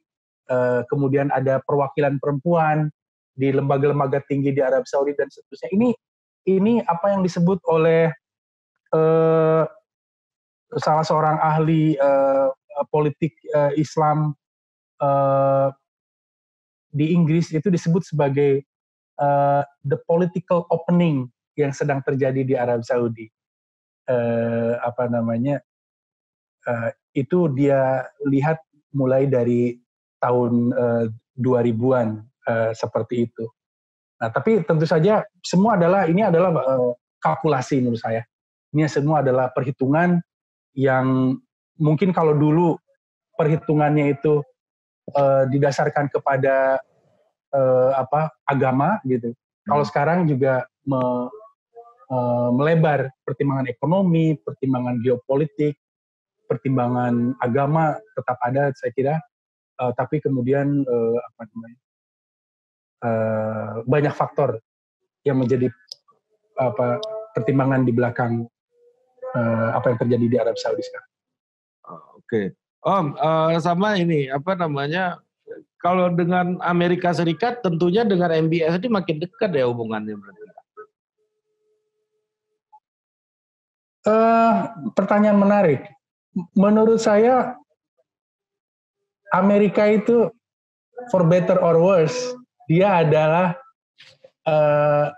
uh, 0.51 0.84
kemudian 0.92 1.32
ada 1.32 1.63
perwakilan 1.63 2.20
perempuan 2.20 2.92
di 3.38 3.54
lembaga-lembaga 3.54 4.25
tinggi 4.25 4.50
di 4.50 4.62
Arab 4.66 4.89
Saudi 4.89 5.13
dan 5.13 5.30
seterusnya. 5.30 5.70
Ini 5.70 5.89
ini 6.50 6.82
apa 6.82 7.13
yang 7.13 7.22
disebut 7.22 7.62
oleh 7.70 8.10
uh, 8.98 9.63
salah 10.82 11.06
seorang 11.06 11.38
ahli 11.38 11.94
uh, 12.01 12.50
politik 12.89 13.38
uh, 13.54 13.72
Islam 13.77 14.34
uh, 15.00 15.70
di 16.98 17.13
Inggris 17.13 17.54
itu 17.54 17.70
disebut 17.70 18.01
sebagai 18.01 18.66
uh, 19.22 19.62
the 19.86 20.01
political 20.10 20.66
opening 20.74 21.30
yang 21.54 21.70
sedang 21.70 22.01
terjadi 22.01 22.42
di 22.42 22.58
Arab 22.58 22.82
Saudi. 22.82 23.30
Uh, 24.10 24.82
apa 24.82 25.06
namanya? 25.06 25.62
Uh, 26.66 26.89
itu 27.13 27.54
dia 27.54 28.10
lihat 28.25 28.58
mulai 28.98 29.30
dari 29.30 29.77
tahun 30.18 30.74
uh, 30.74 31.06
2000-an 31.38 32.25
uh, 32.50 32.72
seperti 32.74 33.30
itu. 33.30 33.46
Nah, 34.18 34.34
tapi 34.34 34.66
tentu 34.66 34.89
saja 34.89 35.22
semua 35.46 35.77
adalah 35.77 36.10
ini 36.10 36.25
adalah 36.25 36.50
uh, 36.58 36.98
kalkulasi 37.22 37.86
menurut 37.86 38.01
saya. 38.01 38.25
Ini 38.74 38.89
semua 38.89 39.22
adalah 39.22 39.54
perhitungan 39.54 40.18
yang 40.74 41.38
mungkin 41.77 42.10
kalau 42.10 42.34
dulu 42.34 42.77
perhitungannya 43.38 44.18
itu 44.18 44.42
uh, 45.13 45.46
didasarkan 45.46 46.10
kepada 46.10 46.82
uh, 47.54 47.92
apa 47.96 48.34
agama 48.48 49.00
gitu. 49.08 49.32
Hmm. 49.32 49.68
Kalau 49.68 49.84
sekarang 49.88 50.20
juga 50.27 50.68
me, 50.88 51.30
uh, 52.12 52.50
melebar 52.56 53.12
pertimbangan 53.24 53.68
ekonomi, 53.68 54.36
pertimbangan 54.42 55.00
geopolitik, 55.04 55.75
pertimbangan 56.48 57.36
agama 57.44 58.00
tetap 58.16 58.38
ada 58.44 58.72
saya 58.75 58.92
kira. 58.96 59.16
Uh, 59.77 59.94
tapi 59.94 60.18
kemudian 60.18 60.82
uh, 60.89 61.18
apa 61.22 61.42
namanya 61.54 61.80
uh, 63.06 63.74
banyak 63.86 64.10
faktor 64.10 64.58
yang 65.22 65.38
menjadi 65.38 65.70
apa 66.58 66.98
pertimbangan 67.38 67.86
di 67.86 67.94
belakang 67.94 68.50
uh, 69.38 69.70
apa 69.77 69.94
yang 69.94 70.00
terjadi 70.01 70.25
di 70.25 70.38
Arab 70.42 70.58
Saudi 70.58 70.82
sekarang. 70.82 71.12
Oke. 72.18 72.25
Okay. 72.25 72.46
Om, 72.88 73.20
uh, 73.20 73.51
sama 73.60 74.00
ini 74.00 74.32
apa 74.32 74.56
namanya? 74.56 75.20
Kalau 75.80 76.12
dengan 76.12 76.60
Amerika 76.66 77.13
Serikat 77.16 77.63
tentunya 77.63 78.04
dengan 78.04 78.34
MBS 78.34 78.82
ini 78.82 78.89
makin 78.92 79.18
dekat 79.22 79.54
ya 79.56 79.70
hubungannya 79.70 80.18
berarti. 80.18 80.42
Uh, 84.08 84.51
pertanyaan 84.96 85.36
menarik. 85.36 85.84
Menurut 86.56 87.04
saya 87.04 87.60
Amerika 89.36 89.84
itu 89.92 90.32
for 91.12 91.27
better 91.27 91.60
or 91.60 91.75
worse 91.75 92.16
dia 92.72 93.04
adalah 93.04 93.56
uh, 94.48 95.12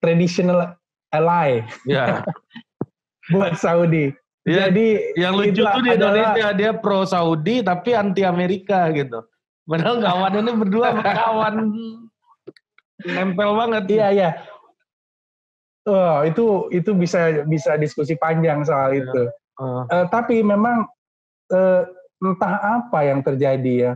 traditional 0.00 0.76
ally 1.12 1.64
yeah. 1.88 2.24
buat 3.32 3.56
Saudi. 3.56 4.12
Ya, 4.48 4.68
Jadi 4.68 5.12
yang 5.20 5.36
lucu 5.36 5.60
tuh 5.60 5.82
di 5.84 5.92
Indonesia 5.92 6.48
dia 6.56 6.72
pro 6.72 7.04
Saudi 7.04 7.60
tapi 7.60 7.92
anti 7.92 8.24
Amerika 8.24 8.88
gitu. 8.96 9.20
Padahal 9.68 10.00
kawan 10.00 10.32
ini 10.40 10.52
berdua 10.56 10.88
kawan 10.96 11.56
nempel 13.04 13.50
banget. 13.52 13.84
Iya 13.92 14.08
iya. 14.16 14.30
Oh, 15.84 16.24
itu 16.24 16.72
itu 16.72 16.90
bisa 16.96 17.44
bisa 17.44 17.76
diskusi 17.76 18.16
panjang 18.16 18.64
soal 18.64 18.96
ya. 18.96 19.04
itu. 19.04 19.22
Uh. 19.60 19.84
Uh, 19.92 20.04
tapi 20.08 20.40
memang 20.40 20.88
uh, 21.52 21.82
entah 22.24 22.80
apa 22.80 22.98
yang 23.04 23.20
terjadi 23.20 23.74
ya 23.76 23.92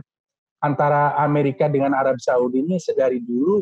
antara 0.63 1.17
Amerika 1.19 1.67
dengan 1.67 1.91
Arab 1.91 2.21
Saudi 2.21 2.63
ini 2.63 2.79
sedari 2.79 3.19
dulu 3.19 3.59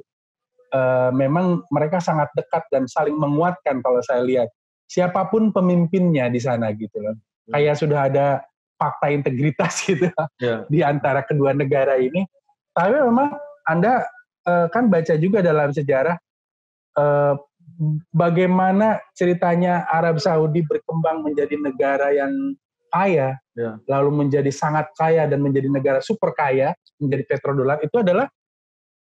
uh, 0.76 1.10
memang 1.16 1.66
mereka 1.74 1.98
sangat 1.98 2.30
dekat 2.38 2.68
dan 2.70 2.86
saling 2.86 3.18
menguatkan 3.18 3.82
kalau 3.82 4.00
saya 4.06 4.22
lihat 4.22 4.50
siapa 4.86 5.28
pun 5.32 5.50
pemimpinnya 5.56 6.28
di 6.28 6.40
sana 6.44 6.72
gitu 6.76 7.00
loh. 7.00 7.16
Hmm. 7.16 7.52
Kayak 7.56 7.76
sudah 7.80 8.00
ada 8.12 8.28
fakta 8.82 9.14
integritas 9.14 9.82
gitu 9.88 10.10
yeah. 10.42 10.66
di 10.66 10.82
antara 10.82 11.22
kedua 11.22 11.54
negara 11.54 12.02
ini. 12.02 12.26
Tapi 12.74 12.98
memang 12.98 13.38
Anda 13.70 14.02
uh, 14.50 14.66
kan 14.74 14.90
baca 14.90 15.14
juga 15.22 15.46
dalam 15.46 15.70
sejarah 15.70 16.18
uh, 16.98 17.38
bagaimana 18.10 18.98
ceritanya 19.14 19.86
Arab 19.86 20.18
Saudi 20.18 20.66
berkembang 20.66 21.22
menjadi 21.22 21.54
negara 21.62 22.10
yang 22.10 22.58
kaya, 22.90 23.38
yeah. 23.54 23.78
lalu 23.86 24.26
menjadi 24.26 24.50
sangat 24.50 24.90
kaya 24.98 25.30
dan 25.30 25.46
menjadi 25.46 25.70
negara 25.70 26.00
super 26.02 26.34
kaya, 26.34 26.74
menjadi 26.98 27.24
petrodolar 27.30 27.78
itu 27.86 28.02
adalah 28.02 28.26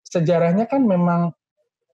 sejarahnya 0.07 0.71
kan 0.71 0.87
memang 0.87 1.35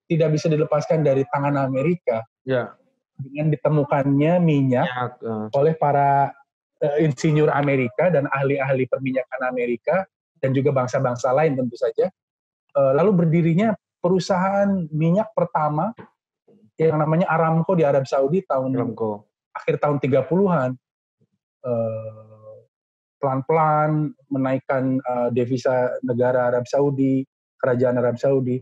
tidak 0.07 0.37
bisa 0.37 0.53
dilepaskan 0.53 1.01
dari 1.01 1.25
tangan 1.33 1.57
Amerika. 1.57 2.21
Yeah 2.45 2.77
dengan 3.23 3.55
ditemukannya 3.55 4.33
minyak 4.43 4.87
ya, 4.87 5.07
uh. 5.23 5.47
oleh 5.55 5.75
para 5.79 6.35
insinyur 6.99 7.51
Amerika 7.55 8.11
dan 8.11 8.27
ahli-ahli 8.27 8.91
perminyakan 8.91 9.41
Amerika 9.47 10.03
dan 10.43 10.51
juga 10.51 10.75
bangsa-bangsa 10.75 11.31
lain 11.31 11.55
tentu 11.55 11.79
saja. 11.79 12.11
Uh, 12.75 12.91
lalu 12.99 13.25
berdirinya 13.25 13.71
perusahaan 14.03 14.67
minyak 14.91 15.31
pertama 15.31 15.95
yang 16.75 16.99
namanya 16.99 17.31
Aramco 17.31 17.79
di 17.79 17.87
Arab 17.87 18.09
Saudi 18.11 18.43
tahun 18.43 18.75
Aramco. 18.75 19.31
akhir 19.55 19.79
tahun 19.79 20.03
30-an. 20.03 20.71
Uh, 21.63 22.59
pelan-pelan 23.23 24.11
menaikkan 24.35 24.99
uh, 25.07 25.31
devisa 25.31 25.95
negara 26.03 26.51
Arab 26.51 26.67
Saudi, 26.67 27.23
kerajaan 27.63 28.03
Arab 28.03 28.19
Saudi. 28.19 28.59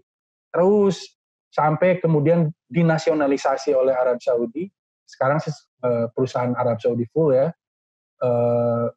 Terus 0.53 1.17
sampai 1.49 1.97
kemudian 1.97 2.53
dinasionalisasi 2.69 3.73
oleh 3.73 3.97
Arab 3.97 4.21
Saudi. 4.21 4.69
Sekarang 5.09 5.41
uh, 5.41 6.13
perusahaan 6.13 6.53
Arab 6.61 6.77
Saudi 6.77 7.09
full 7.09 7.33
ya. 7.33 7.49
Uh, 8.21 8.93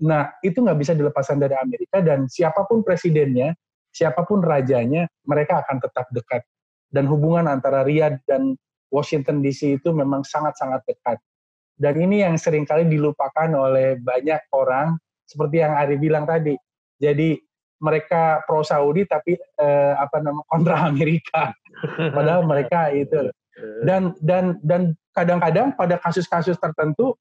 nah 0.00 0.32
itu 0.40 0.60
nggak 0.60 0.78
bisa 0.80 0.92
dilepaskan 0.96 1.40
dari 1.40 1.56
Amerika 1.56 2.00
dan 2.00 2.28
siapa 2.28 2.64
pun 2.64 2.80
presidennya, 2.80 3.56
siapa 3.92 4.24
pun 4.24 4.40
rajanya, 4.40 5.08
mereka 5.24 5.64
akan 5.64 5.76
tetap 5.80 6.06
dekat. 6.12 6.42
Dan 6.90 7.06
hubungan 7.06 7.46
antara 7.46 7.86
Riyadh 7.86 8.20
dan 8.26 8.58
Washington 8.90 9.40
DC 9.40 9.78
itu 9.80 9.94
memang 9.94 10.26
sangat-sangat 10.26 10.82
dekat. 10.84 11.18
Dan 11.80 11.96
ini 11.96 12.26
yang 12.26 12.36
sering 12.36 12.66
kali 12.66 12.84
dilupakan 12.84 13.48
oleh 13.54 13.96
banyak 13.96 14.50
orang, 14.52 14.98
seperti 15.24 15.62
yang 15.62 15.78
Ari 15.78 15.96
bilang 15.96 16.26
tadi. 16.26 16.58
Jadi 16.98 17.38
mereka 17.80 18.44
pro 18.44 18.60
Saudi 18.60 19.08
tapi 19.08 19.38
eh, 19.38 19.94
apa 19.96 20.20
nama 20.20 20.42
kontra 20.44 20.90
Amerika. 20.90 21.54
Padahal 22.16 22.44
mereka 22.44 22.92
itu 22.92 23.32
dan 23.84 24.14
dan 24.20 24.58
dan 24.62 24.94
kadang-kadang 25.12 25.74
pada 25.74 25.98
kasus-kasus 26.00 26.56
tertentu 26.60 27.16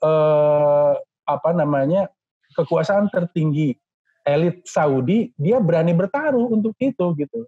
eh, 0.00 0.92
apa 1.28 1.50
namanya 1.54 2.10
kekuasaan 2.56 3.08
tertinggi 3.12 3.76
elit 4.26 4.66
Saudi 4.66 5.32
dia 5.38 5.62
berani 5.62 5.94
bertaruh 5.96 6.50
untuk 6.50 6.76
itu 6.80 7.14
gitu. 7.16 7.46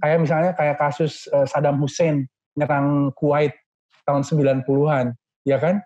Kayak 0.00 0.18
misalnya 0.22 0.50
kayak 0.56 0.76
kasus 0.80 1.28
eh, 1.28 1.46
Saddam 1.48 1.80
Hussein 1.80 2.24
nyerang 2.56 3.12
Kuwait 3.12 3.52
tahun 4.08 4.24
90-an, 4.24 5.12
ya 5.44 5.60
kan? 5.60 5.84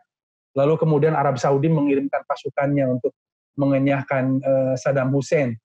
Lalu 0.55 0.79
kemudian 0.79 1.18
Arab 1.18 1.38
Saudi 1.38 1.66
mengirimkan 1.66 2.23
pasukannya 2.27 2.99
untuk 2.99 3.14
mengenyahkan 3.59 4.25
uh, 4.42 4.75
Saddam 4.79 5.11
Hussein. 5.14 5.59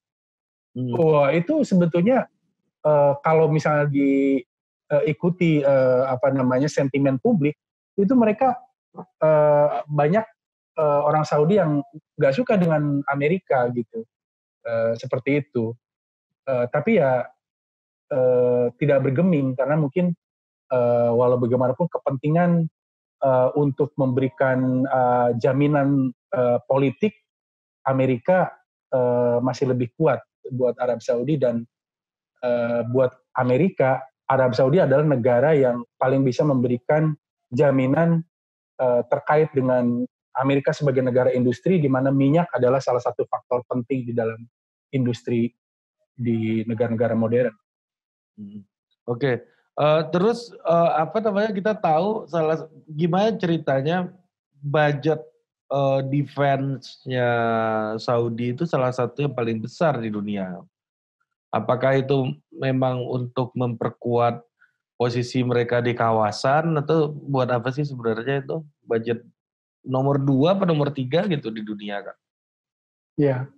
Hmm. 0.76 0.92
Wah 0.94 1.32
itu 1.32 1.64
sebetulnya 1.64 2.28
uh, 2.84 3.16
kalau 3.24 3.48
misalnya 3.48 3.88
diikuti 3.88 5.64
uh, 5.64 5.66
uh, 5.66 6.02
apa 6.12 6.30
namanya 6.30 6.68
sentimen 6.68 7.16
publik 7.18 7.56
itu 7.96 8.12
mereka 8.12 8.60
uh, 9.24 9.82
banyak 9.88 10.22
uh, 10.78 11.00
orang 11.04 11.24
Saudi 11.24 11.58
yang 11.58 11.80
nggak 12.20 12.36
suka 12.36 12.60
dengan 12.60 13.00
Amerika 13.10 13.68
gitu 13.72 14.04
uh, 14.68 14.92
seperti 14.96 15.44
itu. 15.44 15.72
Uh, 16.46 16.70
tapi 16.70 17.02
ya 17.02 17.26
uh, 18.14 18.70
tidak 18.78 19.02
bergeming 19.10 19.58
karena 19.58 19.74
mungkin 19.74 20.14
uh, 20.70 21.10
walau 21.10 21.40
bagaimanapun 21.42 21.90
kepentingan 21.90 22.70
uh, 23.26 23.50
untuk 23.58 23.90
memberikan 23.98 24.86
uh, 24.86 25.34
jaminan 25.42 26.14
uh, 26.36 26.62
politik 26.70 27.18
Amerika 27.86 28.54
uh, 28.94 29.42
masih 29.42 29.74
lebih 29.74 29.90
kuat 29.98 30.22
buat 30.54 30.78
Arab 30.78 31.02
Saudi 31.02 31.34
dan 31.38 31.66
uh, 32.42 32.86
buat 32.86 33.14
Amerika, 33.38 34.02
Arab 34.26 34.54
Saudi 34.54 34.82
adalah 34.82 35.06
negara 35.06 35.54
yang 35.54 35.82
paling 35.98 36.22
bisa 36.26 36.42
memberikan 36.42 37.14
jaminan 37.50 38.22
uh, 38.82 39.02
terkait 39.06 39.50
dengan 39.54 40.06
Amerika 40.36 40.70
sebagai 40.72 41.00
negara 41.00 41.32
industri 41.32 41.80
di 41.80 41.88
mana 41.88 42.12
minyak 42.12 42.52
adalah 42.52 42.80
salah 42.80 43.00
satu 43.00 43.24
faktor 43.24 43.64
penting 43.68 44.04
di 44.04 44.12
dalam 44.12 44.36
industri 44.92 45.52
di 46.16 46.64
negara-negara 46.64 47.16
modern. 47.16 47.52
Hmm. 48.36 48.64
Oke, 49.06 49.20
okay. 49.20 49.34
uh, 49.80 50.08
terus 50.12 50.52
uh, 50.66 50.98
apa 51.00 51.22
namanya 51.24 51.54
kita 51.54 51.72
tahu 51.76 52.26
salah 52.28 52.68
gimana 52.90 53.32
ceritanya 53.38 54.10
budget 54.60 55.22
uh, 55.70 56.02
defense-nya 56.02 57.28
Saudi 58.02 58.52
itu 58.52 58.66
salah 58.66 58.90
satu 58.90 59.24
yang 59.24 59.34
paling 59.34 59.62
besar 59.62 59.96
di 60.02 60.10
dunia. 60.10 60.60
Apakah 61.54 61.96
itu 61.96 62.34
memang 62.52 63.00
untuk 63.06 63.54
memperkuat 63.54 64.42
posisi 64.96 65.44
mereka 65.44 65.84
di 65.84 65.92
kawasan 65.92 66.76
atau 66.80 67.12
buat 67.12 67.48
apa 67.52 67.68
sih 67.70 67.84
sebenarnya 67.84 68.42
itu 68.42 68.64
budget 68.84 69.22
nomor 69.86 70.18
dua 70.18 70.58
atau 70.58 70.66
nomor 70.66 70.90
tiga 70.90 71.24
gitu 71.30 71.48
di 71.54 71.62
dunia 71.62 72.02
kan? 72.02 72.16
Ya, 73.16 73.48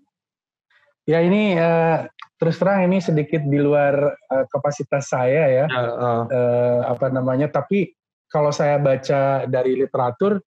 ya 1.08 1.18
ini 1.24 1.58
uh, 1.58 2.06
terus 2.38 2.60
terang 2.60 2.86
ini 2.86 3.02
sedikit 3.02 3.42
di 3.42 3.58
luar 3.58 4.14
uh, 4.30 4.44
kapasitas 4.52 5.10
saya 5.10 5.44
ya, 5.50 5.66
ya 5.66 5.66
uh. 5.72 6.24
Uh, 6.30 6.80
apa 6.86 7.10
namanya. 7.10 7.50
Tapi 7.50 7.90
kalau 8.28 8.52
saya 8.52 8.78
baca 8.78 9.48
dari 9.48 9.74
literatur 9.74 10.38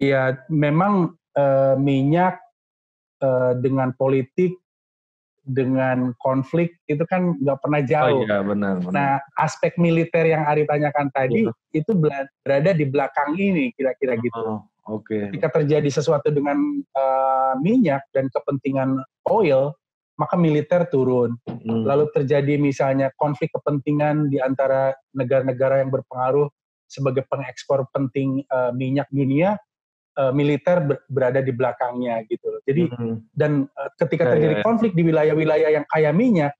ya 0.00 0.38
memang 0.48 1.12
uh, 1.36 1.74
minyak 1.76 2.40
uh, 3.20 3.52
dengan 3.58 3.92
politik 3.98 4.56
dengan 5.44 6.16
konflik 6.24 6.80
itu 6.88 7.04
kan 7.04 7.36
nggak 7.36 7.60
pernah 7.60 7.84
oh 7.84 7.86
jauh. 7.86 8.16
Oh 8.16 8.24
iya 8.24 8.40
benar, 8.40 8.80
benar. 8.80 8.92
Nah 8.96 9.12
aspek 9.36 9.76
militer 9.76 10.24
yang 10.24 10.48
Ari 10.48 10.64
tanyakan 10.64 11.12
tadi 11.12 11.44
yeah. 11.44 11.52
itu 11.76 11.92
berada 11.92 12.72
di 12.72 12.88
belakang 12.88 13.36
ini 13.36 13.68
kira-kira 13.76 14.16
gitu. 14.24 14.40
Oh, 14.40 14.64
Oke. 14.84 15.16
Okay. 15.16 15.22
Ketika 15.32 15.60
terjadi 15.60 15.88
sesuatu 15.88 16.28
dengan 16.28 16.56
uh, 16.92 17.54
minyak 17.60 18.04
dan 18.12 18.28
kepentingan 18.28 19.00
oil, 19.32 19.72
maka 20.20 20.38
militer 20.38 20.86
turun. 20.92 21.34
Hmm. 21.48 21.82
Lalu 21.88 22.10
terjadi 22.14 22.54
misalnya 22.60 23.10
konflik 23.18 23.50
kepentingan 23.50 24.30
di 24.30 24.38
antara 24.38 24.94
negara-negara 25.16 25.82
yang 25.82 25.90
berpengaruh 25.90 26.46
sebagai 26.86 27.26
pengekspor 27.26 27.88
penting 27.90 28.46
uh, 28.52 28.70
minyak 28.70 29.10
dunia, 29.10 29.58
uh, 30.20 30.30
militer 30.30 30.78
ber, 30.84 30.96
berada 31.10 31.42
di 31.42 31.50
belakangnya 31.50 32.22
gitu. 32.30 32.62
Jadi 32.62 32.92
hmm. 32.94 33.34
dan 33.34 33.66
uh, 33.74 33.90
ketika 33.98 34.28
ya, 34.28 34.30
terjadi 34.36 34.54
ya, 34.54 34.60
ya. 34.62 34.64
konflik 34.64 34.92
di 34.94 35.02
wilayah-wilayah 35.02 35.70
yang 35.80 35.86
kaya 35.90 36.14
minyak 36.14 36.54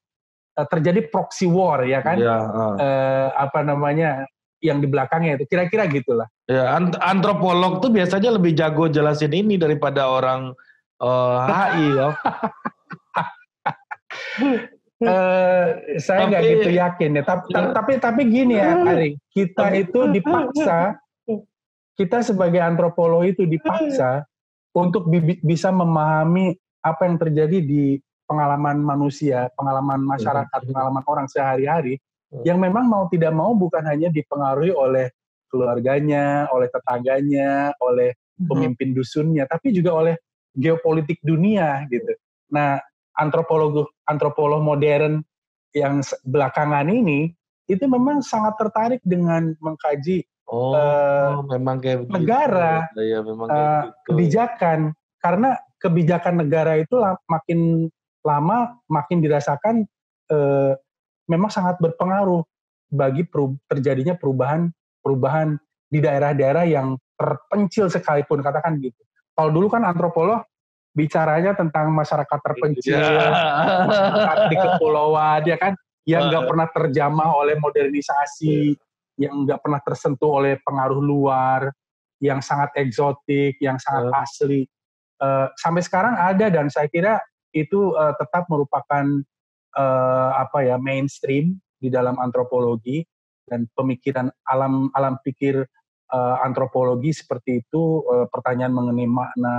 uh, 0.59 0.67
terjadi 0.67 1.07
proxy 1.07 1.47
war 1.47 1.87
ya 1.87 2.03
kan? 2.03 2.19
Ya, 2.19 2.35
uh. 2.51 2.75
Uh, 2.75 3.29
apa 3.39 3.63
namanya 3.63 4.27
yang 4.65 4.81
di 4.81 4.89
belakangnya 4.89 5.37
itu 5.37 5.45
kira-kira 5.45 5.85
gitulah. 5.85 6.25
Ya, 6.49 6.73
ant 6.73 6.97
antropolog 7.05 7.85
tuh 7.85 7.93
biasanya 7.93 8.33
lebih 8.33 8.57
jago 8.57 8.89
jelasin 8.89 9.37
ini 9.37 9.61
daripada 9.61 10.09
orang 10.09 10.57
uh, 11.05 11.45
HI 11.45 11.87
ya. 11.93 12.09
uh, 15.05 15.67
saya 16.01 16.21
nggak 16.33 16.43
gitu 16.49 16.71
yakin 16.73 17.11
ya. 17.21 17.23
Tapi, 17.29 17.49
tapi 17.53 17.93
tapi 18.01 18.23
gini 18.25 18.57
ya, 18.57 18.73
Ari, 18.81 19.21
kita 19.37 19.69
itu 19.77 20.09
dipaksa 20.09 20.97
kita 21.95 22.25
sebagai 22.27 22.59
antropolog 22.59 23.23
itu 23.29 23.47
dipaksa 23.47 24.27
untuk 24.75 25.07
bi 25.07 25.39
bisa 25.45 25.71
memahami 25.71 26.57
apa 26.83 27.07
yang 27.07 27.17
terjadi 27.21 27.63
di 27.63 28.01
pengalaman 28.25 28.81
manusia, 28.81 29.53
pengalaman 29.55 30.03
masyarakat, 30.03 30.61
pengalaman 30.73 31.05
orang 31.07 31.29
sehari-hari 31.29 32.01
yang 32.43 32.59
memang 32.59 32.91
mau 32.91 33.07
tidak 33.07 33.31
mau 33.31 33.55
bukan 33.55 33.87
hanya 33.87 34.11
dipengaruhi 34.11 34.75
oleh 34.75 35.07
keluarganya, 35.47 36.51
oleh 36.51 36.67
tetangganya, 36.67 37.71
oleh 37.79 38.11
hmm. 38.43 38.51
pemimpin 38.51 38.91
dusunnya, 38.91 39.47
tapi 39.47 39.71
juga 39.71 39.95
oleh 39.95 40.15
geopolitik 40.59 41.23
dunia 41.23 41.87
gitu. 41.87 42.11
Nah, 42.51 42.83
antropolog 43.15 43.95
antropolog 44.11 44.59
modern 44.59 45.23
yang 45.75 46.03
belakangan 46.27 46.91
ini 46.91 47.31
itu 47.71 47.87
memang 47.87 48.21
sangat 48.21 48.59
tertarik 48.59 49.01
dengan 49.07 49.55
mengkaji 49.63 50.27
oh, 50.51 50.77
uh, 50.77 51.41
memang 51.49 51.81
kayak 51.81 52.07
negara, 52.11 52.87
ya, 52.99 53.25
memang 53.25 53.47
kayak 53.49 53.63
uh, 53.63 53.83
kebijakan 54.05 54.79
karena 55.23 55.51
kebijakan 55.81 56.35
negara 56.45 56.77
itu 56.77 57.01
makin 57.31 57.89
lama 58.25 58.77
makin 58.89 59.25
dirasakan 59.25 59.89
uh, 60.29 60.77
memang 61.29 61.51
sangat 61.53 61.81
berpengaruh 61.81 62.45
bagi 62.93 63.27
terjadinya 63.67 64.15
perubahan 64.15 64.71
perubahan 65.05 65.59
di 65.93 66.01
daerah-daerah 66.01 66.65
yang 66.65 66.97
terpencil 67.15 67.93
sekalipun 67.93 68.41
katakan 68.41 68.81
gitu. 68.81 68.99
Kalau 69.35 69.51
dulu 69.53 69.67
kan 69.69 69.85
antropolog 69.85 70.43
bicaranya 70.95 71.59
tentang 71.59 71.91
masyarakat 71.91 72.39
terpencil, 72.39 72.95
yeah. 73.03 74.47
di 74.47 74.57
kepulauan, 74.57 75.43
ya 75.43 75.59
kan, 75.59 75.75
yang 76.07 76.31
nggak 76.31 76.47
uh. 76.47 76.49
pernah 76.49 76.67
terjamah 76.71 77.35
oleh 77.35 77.59
modernisasi, 77.59 78.79
yeah. 79.19 79.27
yang 79.27 79.43
nggak 79.43 79.59
pernah 79.59 79.83
tersentuh 79.83 80.39
oleh 80.39 80.55
pengaruh 80.63 81.03
luar, 81.03 81.75
yang 82.23 82.39
sangat 82.39 82.71
eksotik, 82.79 83.59
yang 83.59 83.75
sangat 83.83 84.07
uh. 84.07 84.23
asli. 84.23 84.63
Uh, 85.19 85.51
sampai 85.59 85.83
sekarang 85.83 86.15
ada 86.15 86.47
dan 86.47 86.71
saya 86.71 86.87
kira 86.87 87.19
itu 87.55 87.95
uh, 87.95 88.15
tetap 88.19 88.47
merupakan 88.51 89.07
uh, 89.77 90.31
apa 90.39 90.65
ya 90.65 90.77
mainstream 90.81 91.59
di 91.79 91.93
dalam 91.93 92.17
antropologi 92.19 93.05
dan 93.45 93.69
pemikiran 93.77 94.33
alam 94.49 94.89
alam 94.97 95.21
pikir 95.21 95.63
uh, 96.11 96.37
antropologi 96.41 97.13
seperti 97.13 97.61
itu 97.61 98.03
uh, 98.09 98.27
pertanyaan 98.33 98.73
mengenai 98.73 99.09
makna 99.09 99.57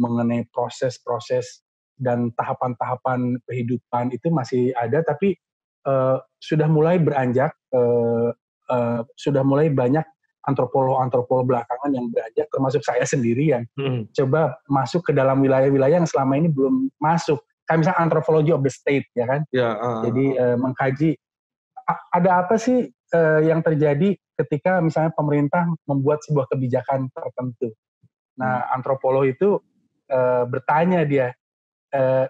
mengenai 0.00 0.48
proses-proses 0.48 1.60
dan 2.00 2.32
tahapan-tahapan 2.32 3.36
kehidupan 3.44 4.08
itu 4.16 4.32
masih 4.32 4.72
ada 4.72 5.04
tapi 5.04 5.36
uh, 5.84 6.16
sudah 6.40 6.64
mulai 6.64 6.96
beranjak 6.96 7.52
uh, 7.76 8.32
uh, 8.72 9.00
sudah 9.20 9.44
mulai 9.44 9.68
banyak 9.68 10.04
antropolog-antropolog 10.48 11.52
belakangan 11.52 11.92
yang 11.92 12.08
beranjak 12.08 12.48
termasuk 12.48 12.80
saya 12.80 13.04
sendiri 13.04 13.52
yang 13.52 13.64
hmm. 13.76 14.08
coba 14.16 14.56
masuk 14.64 15.04
ke 15.04 15.12
dalam 15.12 15.44
wilayah-wilayah 15.44 16.00
yang 16.00 16.08
selama 16.08 16.40
ini 16.40 16.48
belum 16.48 16.88
masuk 16.96 17.44
kayak 17.70 17.86
misalnya 17.86 18.02
antropologi 18.02 18.50
of 18.50 18.66
the 18.66 18.72
state 18.74 19.06
ya 19.14 19.30
kan 19.30 19.46
ya, 19.54 19.78
uh, 19.78 20.02
jadi 20.02 20.24
uh, 20.34 20.56
mengkaji 20.58 21.14
ada 22.10 22.42
apa 22.42 22.58
sih 22.58 22.90
uh, 23.14 23.40
yang 23.42 23.62
terjadi 23.62 24.18
ketika 24.40 24.80
misalnya 24.80 25.12
pemerintah 25.12 25.68
membuat 25.84 26.24
sebuah 26.24 26.48
kebijakan 26.48 27.12
tertentu. 27.12 27.76
Nah, 28.40 28.64
hmm. 28.64 28.74
antropolog 28.80 29.28
itu 29.28 29.60
uh, 30.08 30.44
bertanya 30.48 31.04
dia, 31.04 31.36
uh, 31.92 32.24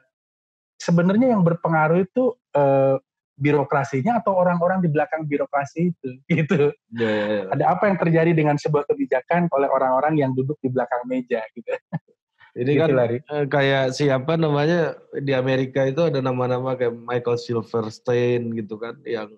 sebenarnya 0.81 1.37
yang 1.39 1.47
berpengaruh 1.47 2.03
itu 2.03 2.35
uh, 2.57 2.99
birokrasinya 3.41 4.21
atau 4.21 4.37
orang-orang 4.37 4.85
di 4.85 4.89
belakang 4.91 5.25
birokrasi 5.25 5.95
itu, 5.95 6.09
gitu. 6.35 6.75
Yeah, 6.93 7.15
yeah, 7.15 7.29
yeah. 7.31 7.45
Ada 7.55 7.65
apa 7.79 7.85
yang 7.89 7.99
terjadi 8.01 8.33
dengan 8.35 8.57
sebuah 8.59 8.85
kebijakan 8.91 9.49
oleh 9.55 9.69
orang-orang 9.71 10.19
yang 10.19 10.35
duduk 10.35 10.59
di 10.59 10.69
belakang 10.69 11.07
meja, 11.07 11.47
gitu. 11.55 11.71
Ini 12.51 12.73
kan 12.83 12.91
lari. 12.91 13.19
kayak 13.47 13.95
siapa 13.95 14.35
namanya 14.35 14.99
di 15.23 15.31
Amerika 15.31 15.87
itu 15.87 16.03
ada 16.03 16.19
nama-nama 16.19 16.75
kayak 16.75 16.99
Michael 16.99 17.39
Silverstein 17.39 18.51
gitu 18.59 18.75
kan, 18.75 18.99
yang 19.07 19.31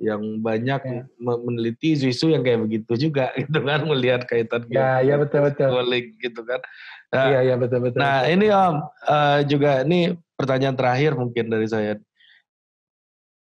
yang 0.00 0.40
banyak 0.40 0.80
ya. 0.80 1.02
meneliti 1.20 1.92
isu-isu 1.92 2.32
yang 2.32 2.40
kayak 2.40 2.64
begitu 2.64 2.96
juga 2.96 3.28
gitu 3.40 3.60
kan 3.60 3.84
melihat 3.84 4.24
kaitan 4.24 4.64
ya 4.72 5.04
ya 5.04 5.20
betul 5.20 5.44
betul 5.52 5.84
gitu 6.16 6.40
kan 6.40 6.60
nah, 7.12 7.28
iya 7.28 7.38
iya 7.52 7.54
betul 7.60 7.84
betul 7.84 8.00
nah 8.00 8.24
ini 8.24 8.48
om 8.48 8.80
uh, 9.04 9.44
juga 9.44 9.84
ini 9.84 10.16
pertanyaan 10.40 10.72
terakhir 10.72 11.12
mungkin 11.20 11.52
dari 11.52 11.68
saya 11.68 12.00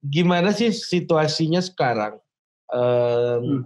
gimana 0.04 0.52
sih 0.52 0.76
situasinya 0.76 1.64
sekarang 1.64 2.20
um, 2.76 3.40
hmm. 3.40 3.62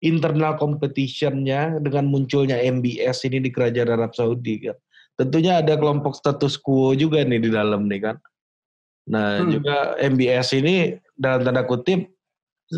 Internal 0.00 0.56
competitionnya 0.56 1.76
dengan 1.80 2.08
munculnya 2.08 2.56
MBS 2.60 3.28
ini 3.28 3.40
di 3.40 3.52
kerajaan 3.52 3.92
Arab 3.92 4.16
Saudi 4.16 4.68
kan 4.68 4.76
tentunya 5.20 5.60
ada 5.60 5.76
kelompok 5.76 6.16
status 6.16 6.56
quo 6.56 6.96
juga 6.96 7.20
nih 7.20 7.40
di 7.44 7.50
dalam 7.52 7.84
nih 7.88 8.00
kan 8.08 8.16
nah 9.08 9.44
hmm. 9.44 9.50
juga 9.52 9.76
MBS 10.00 10.48
ini 10.56 10.96
dalam 11.16 11.44
tanda 11.44 11.64
kutip 11.68 12.08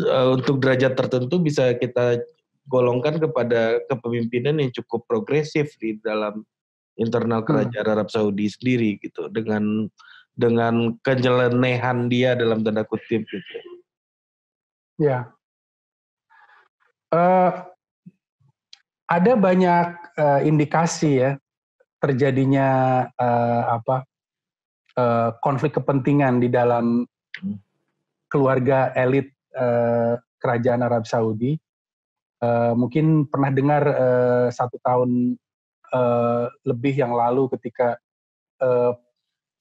uh, 0.03 0.35
untuk 0.35 0.59
derajat 0.59 0.99
tertentu 0.99 1.39
bisa 1.39 1.71
kita 1.79 2.19
golongkan 2.67 3.19
kepada 3.19 3.79
kepemimpinan 3.91 4.59
yang 4.59 4.71
cukup 4.71 5.03
progresif 5.07 5.75
di 5.79 5.99
dalam 6.03 6.43
internal 6.99 7.43
hmm. 7.43 7.47
kerajaan 7.47 7.87
hmm. 7.87 7.93
Arab 7.95 8.09
Saudi 8.11 8.47
sendiri 8.51 8.99
gitu 8.99 9.31
dengan 9.31 9.87
dengan 10.33 10.97
kejelenehan 11.05 12.09
dia 12.09 12.33
dalam 12.33 12.65
tanda 12.65 12.81
kutip 12.83 13.21
gitu. 13.29 13.57
Ya. 14.97 15.29
Uh, 17.13 17.53
ada 19.05 19.37
banyak 19.37 19.87
uh, 20.17 20.41
indikasi 20.41 21.21
ya 21.21 21.31
terjadinya 22.01 23.05
uh, 23.13 23.77
apa 23.77 24.01
uh, 24.97 25.29
konflik 25.37 25.77
kepentingan 25.77 26.41
di 26.41 26.49
dalam 26.49 27.05
hmm. 27.05 27.57
keluarga 28.25 28.89
elit 28.97 29.29
uh, 29.53 30.17
kerajaan 30.41 30.81
Arab 30.81 31.05
Saudi. 31.05 31.53
Uh, 32.41 32.73
mungkin 32.75 33.29
pernah 33.29 33.53
dengar 33.53 33.83
uh, 33.87 34.47
satu 34.49 34.75
tahun 34.81 35.37
uh, 35.93 36.49
lebih 36.67 36.97
yang 36.97 37.15
lalu 37.15 37.47
ketika 37.55 37.95
uh, 38.59 38.91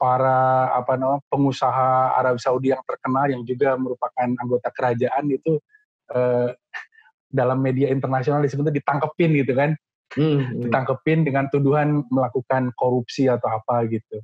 para 0.03 0.73
apa 0.75 0.99
namanya 0.99 1.23
pengusaha 1.31 2.19
Arab 2.19 2.43
Saudi 2.43 2.75
yang 2.75 2.83
terkenal 2.83 3.31
yang 3.31 3.47
juga 3.47 3.79
merupakan 3.79 4.27
anggota 4.41 4.67
kerajaan 4.75 5.31
itu 5.31 5.63
uh, 6.11 6.51
dalam 7.33 7.65
media 7.65 7.89
internasional 7.89 8.45
disebutnya 8.45 8.77
ditangkepin 8.77 9.33
gitu 9.41 9.53
kan, 9.57 9.75
hmm, 10.15 10.23
hmm. 10.23 10.61
ditangkepin 10.69 11.25
dengan 11.25 11.49
tuduhan 11.49 12.05
melakukan 12.13 12.71
korupsi 12.77 13.27
atau 13.27 13.49
apa 13.49 13.89
gitu. 13.89 14.21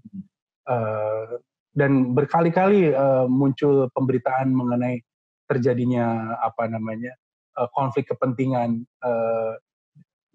Uh, 0.68 1.40
dan 1.72 2.12
berkali-kali 2.12 2.92
uh, 2.92 3.24
muncul 3.24 3.88
pemberitaan 3.96 4.52
mengenai 4.52 5.00
terjadinya 5.48 6.36
apa 6.44 6.68
namanya 6.68 7.16
uh, 7.56 7.70
konflik 7.72 8.10
kepentingan 8.12 8.84
uh, 9.00 9.56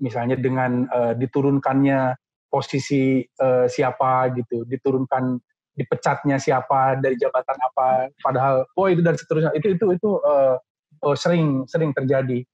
misalnya 0.01 0.39
dengan 0.39 0.89
uh, 0.89 1.13
diturunkannya 1.13 2.17
posisi 2.49 3.21
uh, 3.43 3.69
siapa 3.69 4.33
gitu 4.33 4.65
diturunkan 4.65 5.37
dipecatnya 5.73 6.37
siapa 6.37 7.01
dari 7.01 7.17
jabatan 7.17 7.57
apa 7.57 8.13
padahal 8.21 8.65
oh 8.77 8.87
itu 8.89 9.01
dan 9.01 9.17
seterusnya 9.17 9.53
itu 9.57 9.73
itu 9.73 9.85
itu 9.93 10.09
uh, 10.21 10.57
uh, 11.01 11.15
sering 11.17 11.65
sering 11.65 11.93
terjadi 11.93 12.45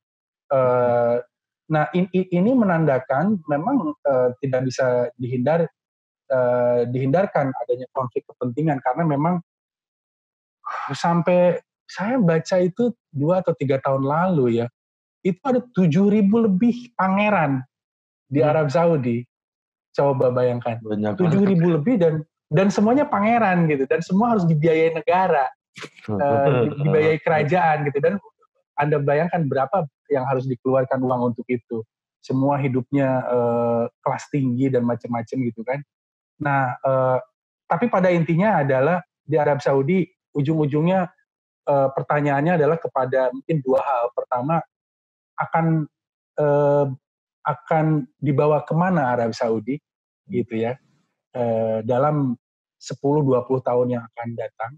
uh, 0.53 1.21
nah 1.69 1.85
in, 1.93 2.09
in, 2.13 2.25
ini 2.33 2.51
menandakan 2.57 3.37
memang 3.45 3.93
uh, 4.05 4.33
tidak 4.41 4.69
bisa 4.69 5.13
dihindar 5.21 5.69
uh, 6.33 6.81
dihindarkan 6.89 7.53
adanya 7.65 7.85
konflik 7.93 8.25
kepentingan 8.25 8.81
karena 8.81 9.03
memang 9.05 9.41
sampai 10.93 11.61
saya 11.89 12.21
baca 12.21 12.55
itu 12.61 12.93
dua 13.09 13.41
atau 13.41 13.57
tiga 13.57 13.81
tahun 13.81 14.05
lalu 14.05 14.61
ya, 14.61 14.67
itu 15.25 15.41
ada 15.41 15.59
tujuh 15.73 16.05
ribu 16.13 16.45
lebih 16.45 16.93
pangeran 16.93 17.65
di 18.29 18.39
hmm. 18.45 18.49
Arab 18.49 18.69
Saudi. 18.69 19.25
Coba 19.89 20.29
bayangkan, 20.29 20.77
tujuh 21.17 21.41
ribu 21.49 21.73
lebih 21.73 21.97
dan 21.97 22.21
dan 22.49 22.69
semuanya 22.69 23.09
pangeran 23.09 23.65
gitu, 23.65 23.89
dan 23.89 24.05
semua 24.05 24.37
harus 24.37 24.45
dibiayai 24.45 24.93
negara, 24.93 25.49
uh, 26.13 26.69
dibiayai 26.85 27.17
kerajaan 27.25 27.89
gitu, 27.89 27.97
dan 27.97 28.13
anda 28.79 28.95
bayangkan 29.03 29.43
berapa 29.43 29.83
yang 30.07 30.23
harus 30.23 30.47
dikeluarkan 30.47 31.03
uang 31.03 31.35
untuk 31.35 31.43
itu. 31.51 31.83
Semua 32.23 32.55
hidupnya 32.55 33.27
uh, 33.27 33.83
kelas 33.99 34.31
tinggi 34.31 34.71
dan 34.71 34.87
macam-macam 34.87 35.37
gitu 35.51 35.61
kan. 35.67 35.79
Nah, 36.39 36.79
uh, 36.83 37.19
tapi 37.67 37.91
pada 37.91 38.07
intinya 38.07 38.63
adalah 38.63 39.03
di 39.23 39.35
Arab 39.35 39.59
Saudi 39.59 40.07
ujung-ujungnya 40.31 41.11
uh, 41.67 41.89
pertanyaannya 41.91 42.55
adalah 42.55 42.79
kepada 42.79 43.35
mungkin 43.35 43.59
dua 43.59 43.83
hal. 43.83 44.03
Pertama, 44.15 44.63
akan 45.35 45.65
uh, 46.39 46.87
akan 47.43 48.07
dibawa 48.19 48.63
ke 48.63 48.73
mana 48.75 49.15
Arab 49.15 49.31
Saudi, 49.35 49.79
gitu 50.27 50.59
ya, 50.59 50.75
uh, 51.35 51.79
dalam 51.87 52.35
10-20 52.79 53.63
tahun 53.63 53.87
yang 53.95 54.03
akan 54.11 54.27
datang, 54.35 54.71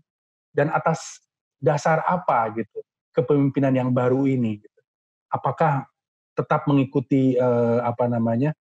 dan 0.53 0.67
atas 0.73 1.25
dasar 1.61 2.01
apa 2.05 2.49
gitu 2.57 2.81
kepemimpinan 3.15 3.75
yang 3.75 3.89
baru 3.91 4.27
ini. 4.27 4.59
Gitu. 4.59 4.79
Apakah 5.31 5.87
tetap 6.35 6.65
mengikuti 6.67 7.35
uh, 7.35 7.83
apa 7.83 8.07
namanya 8.07 8.55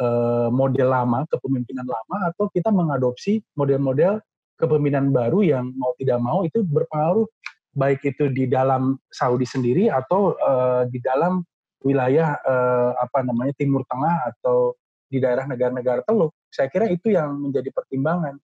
uh, 0.00 0.48
model 0.48 0.88
lama, 0.88 1.28
kepemimpinan 1.28 1.84
lama, 1.84 2.32
atau 2.32 2.48
kita 2.48 2.72
mengadopsi 2.72 3.44
model-model 3.56 4.20
kepemimpinan 4.56 5.12
baru 5.12 5.40
yang 5.44 5.64
mau 5.76 5.92
tidak 5.98 6.18
mau 6.22 6.44
itu 6.46 6.62
berpengaruh 6.62 7.26
baik 7.72 8.04
itu 8.04 8.28
di 8.28 8.44
dalam 8.48 9.00
Saudi 9.08 9.48
sendiri 9.48 9.88
atau 9.88 10.36
uh, 10.36 10.84
di 10.88 11.00
dalam 11.00 11.40
wilayah 11.82 12.36
uh, 12.44 12.92
apa 13.00 13.24
namanya 13.24 13.56
Timur 13.56 13.82
Tengah 13.88 14.28
atau 14.28 14.76
di 15.08 15.18
daerah 15.20 15.44
negara-negara 15.44 16.04
Teluk. 16.04 16.32
Saya 16.48 16.68
kira 16.68 16.88
itu 16.88 17.12
yang 17.12 17.36
menjadi 17.36 17.68
pertimbangan. 17.72 18.36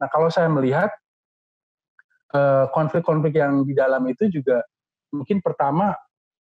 Nah, 0.00 0.08
kalau 0.08 0.28
saya 0.28 0.48
melihat 0.48 0.92
konflik-konflik 2.74 3.38
yang 3.38 3.62
di 3.62 3.78
dalam 3.78 4.02
itu 4.10 4.26
juga 4.26 4.58
mungkin 5.14 5.38
pertama 5.38 5.94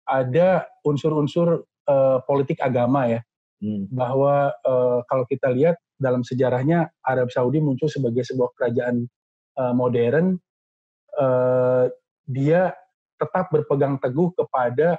ada 0.04 0.68
unsur-unsur 0.84 1.64
uh, 1.88 2.18
politik 2.28 2.60
agama 2.60 3.08
ya, 3.08 3.20
hmm. 3.64 3.88
bahwa 3.88 4.52
uh, 4.62 5.00
kalau 5.08 5.24
kita 5.24 5.48
lihat 5.48 5.80
dalam 5.96 6.20
sejarahnya 6.20 6.92
Arab 7.04 7.32
Saudi 7.32 7.64
muncul 7.64 7.88
sebagai 7.88 8.24
sebuah 8.24 8.52
kerajaan 8.56 9.08
uh, 9.56 9.72
modern, 9.72 10.36
uh, 11.16 11.88
dia 12.28 12.76
tetap 13.20 13.52
berpegang 13.52 14.00
teguh 14.00 14.32
kepada 14.32 14.96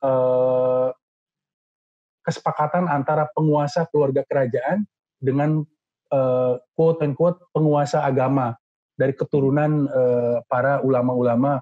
uh, 0.00 0.88
kesepakatan 2.24 2.88
antara 2.88 3.28
penguasa 3.36 3.84
keluarga 3.92 4.24
kerajaan 4.24 4.88
dengan 5.20 5.60
uh, 6.08 6.56
quote 6.72 7.04
unquote 7.04 7.44
penguasa 7.52 8.00
agama 8.00 8.56
dari 8.96 9.12
keturunan 9.12 9.84
uh, 9.92 10.40
para 10.48 10.80
ulama-ulama 10.80 11.60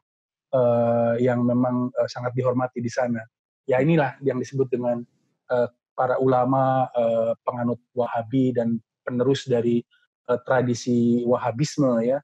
uh, 0.52 1.14
yang 1.18 1.42
memang 1.42 1.90
uh, 1.96 2.08
sangat 2.08 2.36
dihormati 2.36 2.78
di 2.78 2.92
sana. 2.92 3.20
Ya 3.64 3.80
inilah 3.80 4.18
yang 4.22 4.38
disebut 4.38 4.68
dengan 4.68 5.02
uh, 5.50 5.68
para 5.96 6.18
ulama 6.18 6.88
uh, 6.92 7.32
penganut 7.44 7.80
Wahabi 7.92 8.54
dan 8.56 8.80
penerus 9.04 9.44
dari 9.48 9.82
uh, 10.28 10.38
tradisi 10.44 11.22
Wahabisme 11.26 12.00
ya. 12.04 12.18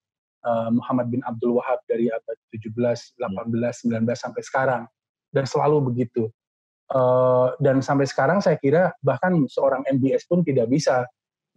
Uh, 0.46 0.70
Muhammad 0.70 1.10
bin 1.10 1.20
Abdul 1.26 1.58
Wahab 1.58 1.82
dari 1.90 2.06
abad 2.08 2.38
17, 2.54 2.70
18, 3.18 3.18
19 3.18 4.06
sampai 4.14 4.42
sekarang 4.46 4.82
dan 5.34 5.44
selalu 5.44 5.92
begitu. 5.92 6.30
Uh, 6.88 7.52
dan 7.60 7.84
sampai 7.84 8.08
sekarang 8.08 8.40
saya 8.40 8.56
kira 8.56 8.96
bahkan 9.04 9.34
seorang 9.50 9.84
MBS 9.92 10.24
pun 10.24 10.40
tidak 10.40 10.72
bisa 10.72 11.04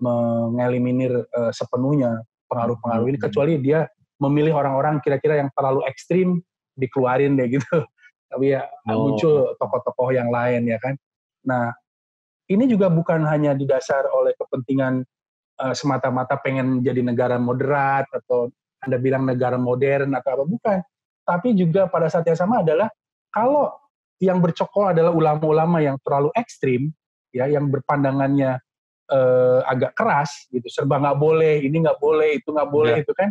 mengeliminir 0.02 1.14
uh, 1.14 1.54
sepenuhnya 1.56 2.20
pengaruh-pengaruh 2.52 3.08
ini 3.08 3.18
hmm. 3.22 3.26
kecuali 3.32 3.54
dia 3.64 3.88
memilih 4.20 4.60
orang-orang 4.60 5.00
kira-kira 5.00 5.40
yang 5.40 5.50
terlalu 5.56 5.88
ekstrim 5.88 6.44
dikeluarin 6.82 7.38
deh 7.38 7.48
gitu. 7.54 7.66
Tapi 8.32 8.58
ya 8.58 8.66
oh. 8.90 9.14
muncul 9.14 9.54
tokoh-tokoh 9.62 10.10
yang 10.12 10.34
lain 10.34 10.66
ya 10.66 10.82
kan. 10.82 10.98
Nah 11.46 11.70
ini 12.50 12.66
juga 12.66 12.90
bukan 12.90 13.24
hanya 13.30 13.54
didasar 13.54 14.10
oleh 14.10 14.34
kepentingan 14.36 15.06
uh, 15.62 15.74
semata-mata 15.78 16.36
pengen 16.42 16.82
jadi 16.82 17.06
negara 17.06 17.38
moderat 17.38 18.10
atau 18.12 18.50
anda 18.82 18.98
bilang 18.98 19.30
negara 19.30 19.62
modern 19.62 20.18
atau 20.18 20.30
apa 20.42 20.46
bukan. 20.50 20.80
Tapi 21.22 21.54
juga 21.54 21.86
pada 21.86 22.10
saat 22.10 22.26
yang 22.26 22.40
sama 22.40 22.66
adalah 22.66 22.90
kalau 23.30 23.70
yang 24.22 24.42
bercokol 24.42 24.94
adalah 24.94 25.14
ulama-ulama 25.14 25.82
yang 25.82 25.98
terlalu 26.02 26.30
ekstrim, 26.34 26.90
ya, 27.34 27.50
yang 27.50 27.70
berpandangannya 27.70 28.58
eh, 29.12 29.60
agak 29.66 29.98
keras, 29.98 30.46
gitu, 30.50 30.66
serba 30.70 31.02
nggak 31.02 31.18
boleh, 31.18 31.62
ini 31.62 31.78
nggak 31.82 31.98
boleh, 32.02 32.42
itu 32.42 32.50
nggak 32.54 32.70
boleh, 32.70 32.96
ya. 33.00 33.04
itu 33.06 33.14
kan. 33.18 33.30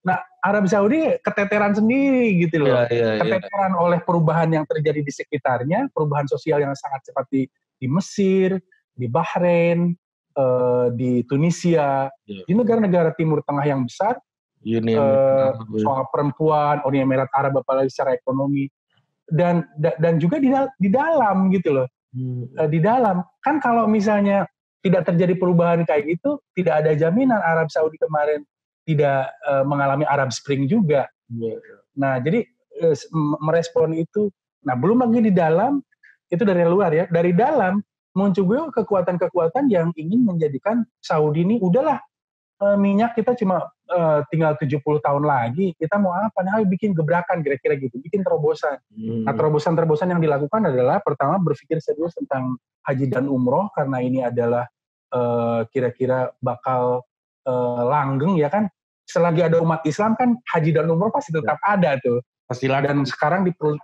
Nah, 0.00 0.16
Arab 0.40 0.64
Saudi 0.64 1.04
keteteran 1.20 1.76
sendiri, 1.76 2.48
gitu 2.48 2.64
loh, 2.64 2.88
ya, 2.88 2.88
ya, 2.88 3.10
keteteran 3.20 3.72
ya. 3.76 3.78
oleh 3.78 3.98
perubahan 4.00 4.48
yang 4.48 4.64
terjadi 4.64 5.04
di 5.04 5.12
sekitarnya, 5.12 5.92
perubahan 5.92 6.24
sosial 6.24 6.64
yang 6.64 6.72
sangat 6.72 7.04
cepat 7.12 7.28
di, 7.28 7.44
di 7.76 7.86
Mesir, 7.86 8.56
di 8.96 9.06
Bahrain, 9.12 9.92
eh, 10.36 10.86
di 10.96 11.20
Tunisia, 11.28 12.08
ya. 12.24 12.42
di 12.48 12.52
negara-negara 12.56 13.12
Timur 13.12 13.44
Tengah 13.44 13.66
yang 13.68 13.84
besar, 13.84 14.16
Uni 14.60 14.92
uh, 14.92 15.56
soal 15.80 16.04
perempuan, 16.12 16.84
Uni 16.84 17.00
Emirat 17.00 17.32
Arab 17.32 17.64
apalagi 17.64 17.88
secara 17.88 18.12
ekonomi 18.12 18.68
dan 19.32 19.64
dan 19.80 20.20
juga 20.20 20.36
di 20.36 20.52
di 20.76 20.88
dalam 20.92 21.48
gitu 21.54 21.80
loh 21.80 21.88
hmm. 22.12 22.60
Eh, 22.60 22.68
di 22.68 22.82
dalam 22.82 23.24
kan 23.40 23.62
kalau 23.62 23.88
misalnya 23.88 24.44
tidak 24.84 25.08
terjadi 25.08 25.38
perubahan 25.38 25.86
kayak 25.88 26.18
gitu 26.18 26.42
tidak 26.52 26.84
ada 26.84 26.92
jaminan 26.92 27.40
Arab 27.40 27.72
Saudi 27.72 27.96
kemarin 27.96 28.44
tidak 28.90 29.30
uh, 29.46 29.62
mengalami 29.62 30.02
Arab 30.06 30.34
Spring 30.34 30.66
juga 30.66 31.06
yeah. 31.30 31.58
nah 31.94 32.18
jadi 32.18 32.42
uh, 32.82 32.96
merespon 33.40 33.94
itu 33.94 34.30
nah 34.66 34.74
belum 34.74 35.06
lagi 35.06 35.30
di 35.30 35.32
dalam 35.32 35.80
itu 36.30 36.42
dari 36.42 36.62
luar 36.66 36.90
ya 36.92 37.04
dari 37.08 37.30
dalam 37.30 37.80
muncul 38.10 38.74
kekuatan-kekuatan 38.74 39.70
yang 39.70 39.94
ingin 39.94 40.26
menjadikan 40.26 40.82
Saudi 40.98 41.46
ini 41.46 41.62
udahlah 41.62 42.02
uh, 42.60 42.76
minyak 42.76 43.16
kita 43.16 43.34
cuma 43.34 43.66
uh, 43.90 44.20
tinggal 44.28 44.54
70 44.60 44.80
tahun 44.80 45.24
lagi, 45.24 45.72
kita 45.80 45.96
mau 45.96 46.12
apa? 46.14 46.44
Nah, 46.44 46.62
bikin 46.62 46.92
gebrakan 46.92 47.40
kira-kira 47.40 47.74
gitu, 47.80 47.96
bikin 47.98 48.22
terobosan. 48.22 48.78
Hmm. 48.92 49.26
Nah, 49.26 49.34
terobosan-terobosan 49.34 50.12
yang 50.12 50.20
dilakukan 50.22 50.68
adalah 50.68 51.00
pertama 51.00 51.40
berpikir 51.40 51.80
serius 51.80 52.14
tentang 52.14 52.60
haji 52.84 53.08
dan 53.08 53.26
umroh 53.26 53.72
karena 53.72 53.98
ini 54.04 54.20
adalah 54.24 54.68
uh, 55.12 55.64
kira-kira 55.72 56.30
bakal 56.38 57.04
uh, 57.48 57.82
langgeng 57.88 58.36
ya 58.36 58.52
kan. 58.52 58.68
Selagi 59.10 59.42
ada 59.42 59.58
umat 59.58 59.82
Islam 59.82 60.14
kan 60.14 60.38
haji 60.54 60.70
dan 60.70 60.86
umroh 60.86 61.10
pasti 61.10 61.34
tetap 61.34 61.58
ya. 61.58 61.74
ada 61.74 61.90
tuh. 61.98 62.22
Pasti 62.46 62.66
Dan 62.70 63.02
sekarang 63.06 63.46
diper, 63.46 63.74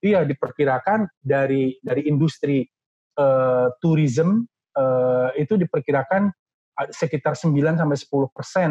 iya 0.00 0.24
diperkirakan 0.24 1.08
dari 1.20 1.76
dari 1.84 2.08
industri 2.08 2.64
uh, 3.20 3.68
tourism 3.80 4.44
uh, 4.76 5.32
itu 5.36 5.56
diperkirakan 5.60 6.32
sekitar 6.88 7.36
9 7.36 7.52
sampai 7.76 7.96
10 7.96 8.36
persen 8.36 8.70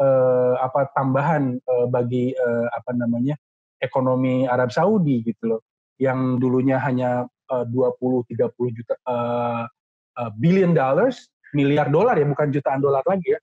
uh, 0.00 0.54
apa 0.64 0.88
tambahan 0.96 1.60
uh, 1.60 1.86
bagi 1.92 2.32
uh, 2.32 2.66
apa 2.72 2.96
namanya 2.96 3.36
ekonomi 3.76 4.48
Arab 4.48 4.72
Saudi 4.72 5.20
gitu 5.20 5.56
loh 5.56 5.60
yang 6.00 6.40
dulunya 6.40 6.80
hanya 6.80 7.28
uh, 7.52 7.64
20 7.68 8.32
30 8.32 8.76
juta 8.76 8.94
uh, 9.04 9.68
uh, 10.16 10.30
billion 10.40 10.72
dollars 10.72 11.28
miliar 11.52 11.92
dolar 11.92 12.16
ya 12.16 12.26
bukan 12.26 12.48
jutaan 12.50 12.80
dolar 12.80 13.04
lagi 13.04 13.36
ya 13.36 13.40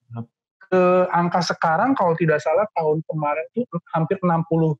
ke 0.71 0.83
angka 1.11 1.43
sekarang 1.43 1.91
kalau 1.91 2.15
tidak 2.15 2.39
salah 2.39 2.63
tahun 2.71 3.03
kemarin 3.03 3.47
itu 3.59 3.75
hampir 3.91 4.15
60 4.23 4.79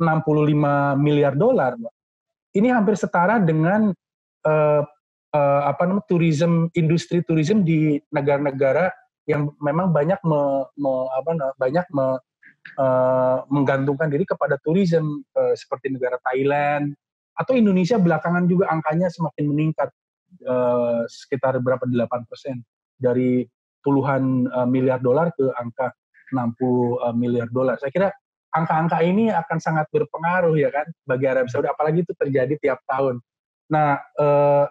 65 0.00 1.00
miliar 1.00 1.32
dolar 1.32 1.76
ini 2.52 2.68
hampir 2.68 2.96
setara 3.00 3.40
dengan 3.40 3.92
uh, 4.44 4.82
uh, 5.32 5.62
apa 5.64 5.82
namanya 5.88 6.04
tourism 6.10 6.68
industri 6.76 7.24
tourism 7.24 7.64
di 7.64 7.96
negara-negara 8.12 8.92
yang 9.28 9.52
memang 9.62 9.94
banyak 9.94 10.18
me, 10.26 10.66
me, 10.74 10.92
apa 11.14 11.54
banyak 11.54 11.86
me, 11.94 12.18
uh, 12.80 13.38
menggantungkan 13.46 14.10
diri 14.10 14.26
kepada 14.26 14.58
tourism 14.64 15.22
uh, 15.38 15.54
seperti 15.54 15.94
negara 15.94 16.18
Thailand 16.26 16.96
atau 17.38 17.54
Indonesia. 17.54 18.00
Belakangan 18.00 18.50
juga 18.50 18.72
angkanya 18.72 19.06
semakin 19.06 19.44
meningkat 19.46 19.88
uh, 20.48 21.06
sekitar 21.06 21.62
berapa 21.62 21.86
8 21.86 22.26
persen 22.26 22.66
dari 22.98 23.46
puluhan 23.80 24.48
uh, 24.50 24.68
miliar 24.68 25.00
dolar 25.00 25.32
ke 25.34 25.48
angka 25.56 25.92
60 26.32 26.54
uh, 27.02 27.14
miliar 27.14 27.48
dolar. 27.50 27.76
Saya 27.80 27.90
kira 27.90 28.08
angka-angka 28.50 28.98
ini 29.02 29.30
akan 29.30 29.58
sangat 29.62 29.86
berpengaruh 29.94 30.58
ya 30.58 30.70
kan 30.74 30.86
bagi 31.06 31.26
Arab 31.30 31.46
Saudi 31.46 31.70
apalagi 31.70 32.02
itu 32.02 32.12
terjadi 32.14 32.54
tiap 32.58 32.80
tahun. 32.86 33.22
Nah, 33.70 33.98
uh, 34.18 34.66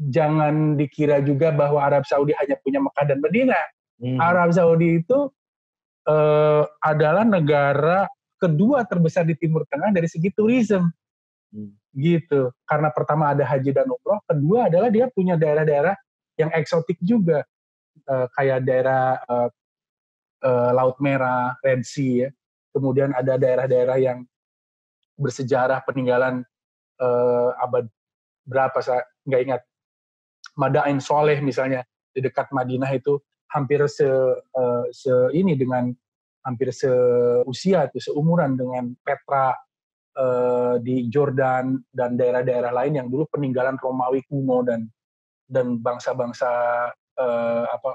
jangan 0.00 0.74
dikira 0.80 1.20
juga 1.20 1.52
bahwa 1.52 1.78
Arab 1.84 2.08
Saudi 2.08 2.32
hanya 2.34 2.56
punya 2.64 2.80
Mekah 2.80 3.04
dan 3.06 3.18
Medina. 3.20 3.60
Hmm. 4.00 4.16
Arab 4.16 4.50
Saudi 4.56 5.04
itu 5.04 5.28
uh, 6.08 6.64
adalah 6.80 7.22
negara 7.22 8.08
kedua 8.40 8.88
terbesar 8.88 9.28
di 9.28 9.36
Timur 9.36 9.68
Tengah 9.68 9.92
dari 9.92 10.08
segi 10.08 10.32
turisme. 10.32 10.88
Hmm. 11.52 11.76
Gitu. 11.92 12.48
Karena 12.64 12.88
pertama 12.90 13.30
ada 13.30 13.44
haji 13.44 13.70
dan 13.76 13.86
umroh, 13.86 14.18
kedua 14.24 14.72
adalah 14.72 14.88
dia 14.88 15.06
punya 15.12 15.36
daerah-daerah 15.36 15.94
yang 16.40 16.50
eksotik 16.56 16.96
juga. 17.04 17.44
Uh, 18.10 18.26
kayak 18.34 18.66
daerah 18.66 19.22
uh, 19.28 19.48
uh, 20.42 20.70
Laut 20.74 20.98
Merah, 20.98 21.54
Red 21.62 21.86
Sea 21.86 22.26
ya. 22.26 22.28
Kemudian 22.70 23.14
ada 23.14 23.34
daerah-daerah 23.38 23.98
yang 23.98 24.26
bersejarah 25.18 25.84
peninggalan 25.84 26.42
uh, 27.02 27.50
abad 27.60 27.84
berapa 28.48 28.78
saya 28.80 29.04
nggak 29.28 29.42
ingat 29.46 29.62
Madain 30.56 30.98
Soleh 30.98 31.38
misalnya 31.44 31.84
di 32.10 32.24
dekat 32.24 32.50
Madinah 32.50 32.90
itu 32.90 33.20
hampir 33.52 33.84
se, 33.90 34.06
uh, 34.06 34.84
se 34.90 35.12
ini 35.36 35.54
dengan 35.54 35.92
hampir 36.46 36.72
seusia 36.72 37.86
itu 37.92 38.00
seumuran 38.00 38.56
dengan 38.56 38.96
Petra 39.04 39.52
uh, 40.16 40.80
di 40.80 41.06
Jordan 41.12 41.76
dan 41.92 42.16
daerah-daerah 42.16 42.72
lain 42.72 42.96
yang 42.96 43.08
dulu 43.12 43.28
peninggalan 43.28 43.76
Romawi 43.76 44.24
kuno 44.24 44.64
dan 44.64 44.88
dan 45.50 45.82
bangsa-bangsa 45.82 46.48
uh, 47.20 47.64
apa 47.68 47.92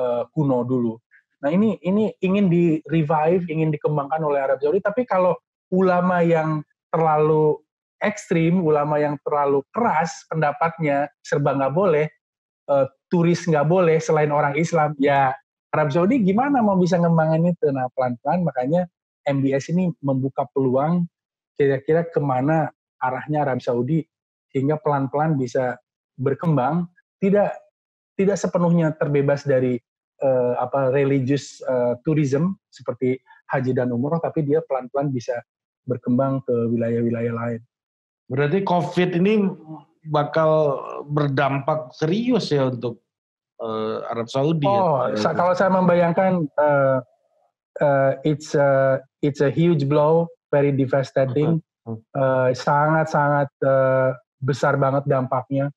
uh, 0.00 0.22
kuno 0.32 0.64
dulu. 0.64 0.96
Nah 1.44 1.52
ini 1.52 1.76
ini 1.84 2.08
ingin 2.24 2.48
di 2.48 2.80
revive, 2.88 3.44
ingin 3.52 3.68
dikembangkan 3.68 4.24
oleh 4.24 4.40
Arab 4.40 4.64
Saudi. 4.64 4.80
Tapi 4.80 5.04
kalau 5.04 5.36
ulama 5.68 6.24
yang 6.24 6.64
terlalu 6.88 7.60
ekstrim, 8.00 8.64
ulama 8.64 8.96
yang 8.96 9.20
terlalu 9.24 9.60
keras 9.68 10.24
pendapatnya 10.32 11.12
serba 11.20 11.52
nggak 11.52 11.74
boleh, 11.76 12.08
uh, 12.72 12.88
turis 13.12 13.44
nggak 13.44 13.68
boleh 13.68 14.00
selain 14.00 14.32
orang 14.32 14.56
Islam, 14.56 14.96
ya 14.96 15.36
Arab 15.74 15.92
Saudi 15.92 16.22
gimana 16.24 16.64
mau 16.64 16.80
bisa 16.80 16.96
ngembangin 16.96 17.52
itu? 17.52 17.68
Nah 17.68 17.90
pelan-pelan 17.92 18.40
makanya 18.46 18.88
MBS 19.28 19.72
ini 19.74 19.92
membuka 20.04 20.48
peluang 20.52 21.04
kira-kira 21.58 22.06
ke 22.06 22.20
mana 22.22 22.70
arahnya 23.02 23.44
Arab 23.44 23.60
Saudi 23.60 24.00
hingga 24.54 24.78
pelan-pelan 24.78 25.34
bisa 25.34 25.76
berkembang 26.14 26.86
tidak 27.18 27.63
tidak 28.14 28.38
sepenuhnya 28.38 28.94
terbebas 28.94 29.42
dari 29.42 29.78
uh, 30.22 30.54
apa 30.58 30.90
religious 30.94 31.58
uh, 31.66 31.98
tourism 32.06 32.54
seperti 32.70 33.18
haji 33.50 33.74
dan 33.74 33.90
umroh 33.90 34.18
tapi 34.22 34.46
dia 34.46 34.62
pelan-pelan 34.64 35.10
bisa 35.10 35.34
berkembang 35.84 36.40
ke 36.48 36.54
wilayah-wilayah 36.72 37.34
lain. 37.34 37.60
Berarti 38.30 38.64
COVID 38.64 39.10
ini 39.20 39.52
bakal 40.08 40.80
berdampak 41.08 41.92
serius 41.92 42.48
ya 42.48 42.72
untuk 42.72 43.04
uh, 43.60 44.04
Arab 44.08 44.28
Saudi. 44.32 44.64
Ya? 44.64 44.72
Oh, 44.72 45.12
ya? 45.12 45.32
kalau 45.36 45.52
saya 45.52 45.70
membayangkan 45.72 46.48
uh, 46.56 46.98
uh, 47.84 48.12
it's 48.24 48.56
a 48.56 49.00
it's 49.20 49.44
a 49.44 49.52
huge 49.52 49.84
blow, 49.88 50.28
very 50.48 50.72
devastating, 50.72 51.60
sangat-sangat 52.56 53.48
uh, 53.60 53.68
uh, 53.68 54.08
besar 54.40 54.80
banget 54.80 55.04
dampaknya, 55.04 55.68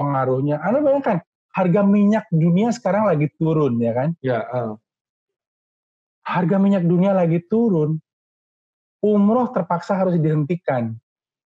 pengaruhnya. 0.00 0.60
Anda 0.64 0.80
bayangkan 0.80 1.20
harga 1.50 1.80
minyak 1.82 2.26
dunia 2.30 2.70
sekarang 2.70 3.10
lagi 3.10 3.26
turun 3.34 3.78
ya 3.82 3.92
kan? 3.94 4.08
Ya. 4.22 4.46
Uh. 4.50 4.74
Harga 6.22 6.56
minyak 6.62 6.86
dunia 6.86 7.10
lagi 7.10 7.42
turun, 7.50 7.98
umroh 9.02 9.50
terpaksa 9.50 9.98
harus 9.98 10.14
dihentikan 10.20 10.94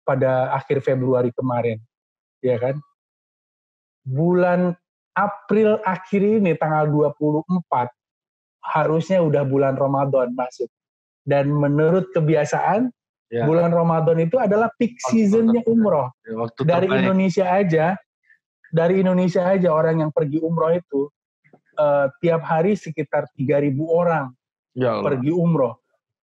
pada 0.07 0.57
akhir 0.57 0.81
Februari 0.81 1.35
kemarin, 1.37 1.77
ya 2.41 2.57
kan? 2.57 2.81
Bulan 4.07 4.73
April 5.13 5.83
akhir 5.85 6.23
ini 6.41 6.57
tanggal 6.57 6.89
24 6.89 7.61
harusnya 8.65 9.21
udah 9.21 9.43
bulan 9.45 9.77
Ramadan 9.77 10.33
masuk. 10.33 10.71
Dan 11.21 11.53
menurut 11.53 12.09
kebiasaan 12.17 12.89
ya. 13.29 13.45
bulan 13.45 13.71
Ramadan 13.71 14.19
itu 14.25 14.41
adalah 14.41 14.73
peak 14.81 14.97
seasonnya 15.13 15.61
umroh. 15.69 16.09
Ya, 16.25 16.35
waktu 16.41 16.61
dari 16.65 16.87
terbaik. 16.89 17.01
Indonesia 17.05 17.47
aja, 17.47 17.87
dari 18.71 19.03
Indonesia 19.03 19.47
aja 19.47 19.71
orang 19.71 20.03
yang 20.07 20.11
pergi 20.15 20.39
umroh 20.43 20.73
itu 20.75 21.11
uh, 21.79 22.07
tiap 22.23 22.43
hari 22.43 22.79
sekitar 22.79 23.27
3.000 23.35 23.75
orang 23.87 24.31
ya 24.75 25.03
pergi 25.03 25.31
umroh. 25.35 25.79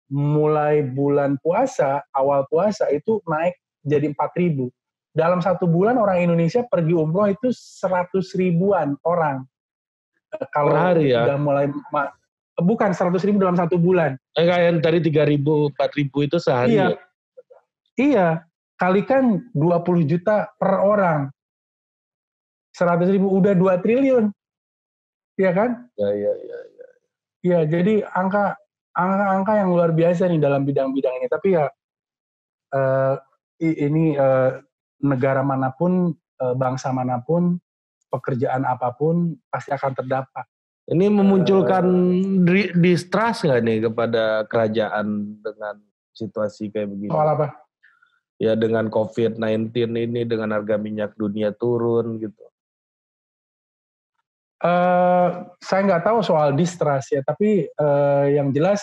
Mulai 0.08 0.88
bulan 0.88 1.36
puasa, 1.44 2.00
awal 2.16 2.48
puasa 2.48 2.88
itu 2.88 3.20
naik 3.28 3.60
jadi 3.84 4.08
4.000 4.16 4.72
dalam 5.18 5.42
satu 5.42 5.66
bulan 5.66 5.98
orang 5.98 6.22
Indonesia 6.22 6.62
pergi 6.62 6.94
umroh 6.94 7.26
itu 7.26 7.50
seratus 7.50 8.38
ribuan 8.38 8.94
orang. 9.02 9.42
Kalau 10.54 10.76
per 10.76 10.94
hari 10.94 11.10
ya? 11.10 11.26
Udah 11.26 11.38
mulai 11.40 11.66
bukan 12.62 12.90
seratus 12.94 13.26
ribu 13.26 13.42
dalam 13.42 13.58
satu 13.58 13.74
bulan. 13.74 14.14
Eh 14.38 14.46
kayak 14.46 14.78
tadi 14.78 14.98
tiga 15.02 15.26
ribu, 15.26 15.74
empat 15.74 15.90
ribu 15.98 16.22
itu 16.22 16.38
sehari. 16.38 16.78
Iya. 16.78 16.86
Ya? 16.86 16.98
Iya. 17.98 18.28
Kalikan 18.78 19.42
20 19.58 20.06
juta 20.06 20.54
per 20.54 20.78
orang. 20.78 21.34
Seratus 22.78 23.10
ribu 23.10 23.26
udah 23.34 23.58
dua 23.58 23.82
triliun. 23.82 24.30
Iya 25.34 25.50
kan? 25.50 25.90
Ya, 25.98 26.10
ya, 26.14 26.32
ya, 26.38 26.58
ya. 26.62 26.88
Iya, 27.42 27.60
jadi 27.66 27.94
angka 28.06 28.54
angka-angka 28.94 29.52
yang 29.58 29.70
luar 29.74 29.90
biasa 29.90 30.30
nih 30.30 30.38
dalam 30.38 30.62
bidang-bidang 30.62 31.18
ini. 31.18 31.26
Tapi 31.26 31.48
ya 31.58 31.66
uh, 32.74 33.14
ini 33.58 34.14
uh, 34.14 34.62
negara 35.02 35.46
mana 35.46 35.70
pun, 35.70 36.14
eh, 36.14 36.54
bangsa 36.58 36.90
mana 36.90 37.22
pun, 37.22 37.58
pekerjaan 38.10 38.66
apa 38.66 38.94
pun 38.94 39.38
pasti 39.46 39.70
akan 39.70 39.92
terdampak. 39.94 40.46
Ini 40.90 41.06
memunculkan 41.06 41.86
uh, 42.42 42.72
distrust 42.78 43.46
nggak 43.46 43.62
nih 43.62 43.78
kepada 43.90 44.42
kerajaan 44.50 45.38
dengan 45.38 45.78
situasi 46.16 46.74
kayak 46.74 46.88
begini? 46.90 47.10
Soal 47.14 47.30
apa? 47.38 47.46
Ya 48.38 48.54
dengan 48.54 48.86
COVID-19 48.90 49.74
ini, 49.98 50.22
dengan 50.26 50.54
harga 50.54 50.78
minyak 50.78 51.14
dunia 51.18 51.54
turun 51.54 52.22
gitu. 52.22 52.42
Uh, 54.58 55.54
saya 55.62 55.86
nggak 55.86 56.02
tahu 56.02 56.18
soal 56.18 56.50
distrust 56.54 57.14
ya, 57.14 57.22
tapi 57.22 57.70
uh, 57.78 58.26
yang 58.26 58.50
jelas 58.50 58.82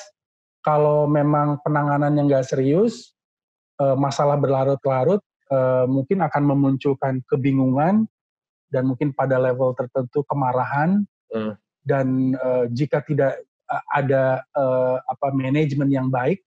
kalau 0.63 1.05
memang 1.05 1.59
penanganannya 1.61 2.31
nggak 2.31 2.47
serius, 2.47 3.11
uh, 3.83 3.93
masalah 3.99 4.39
berlarut-larut, 4.39 5.19
uh, 5.51 5.85
mungkin 5.85 6.23
akan 6.23 6.43
memunculkan 6.47 7.19
kebingungan 7.27 8.07
dan 8.71 8.87
mungkin 8.89 9.13
pada 9.13 9.37
level 9.37 9.75
tertentu 9.77 10.25
kemarahan 10.25 11.05
hmm. 11.31 11.53
dan 11.85 12.33
uh, 12.39 12.65
jika 12.71 13.03
tidak 13.05 13.45
ada 13.93 14.45
uh, 14.53 14.97
apa 15.05 15.33
manajemen 15.33 15.89
yang 15.89 16.07
baik 16.09 16.41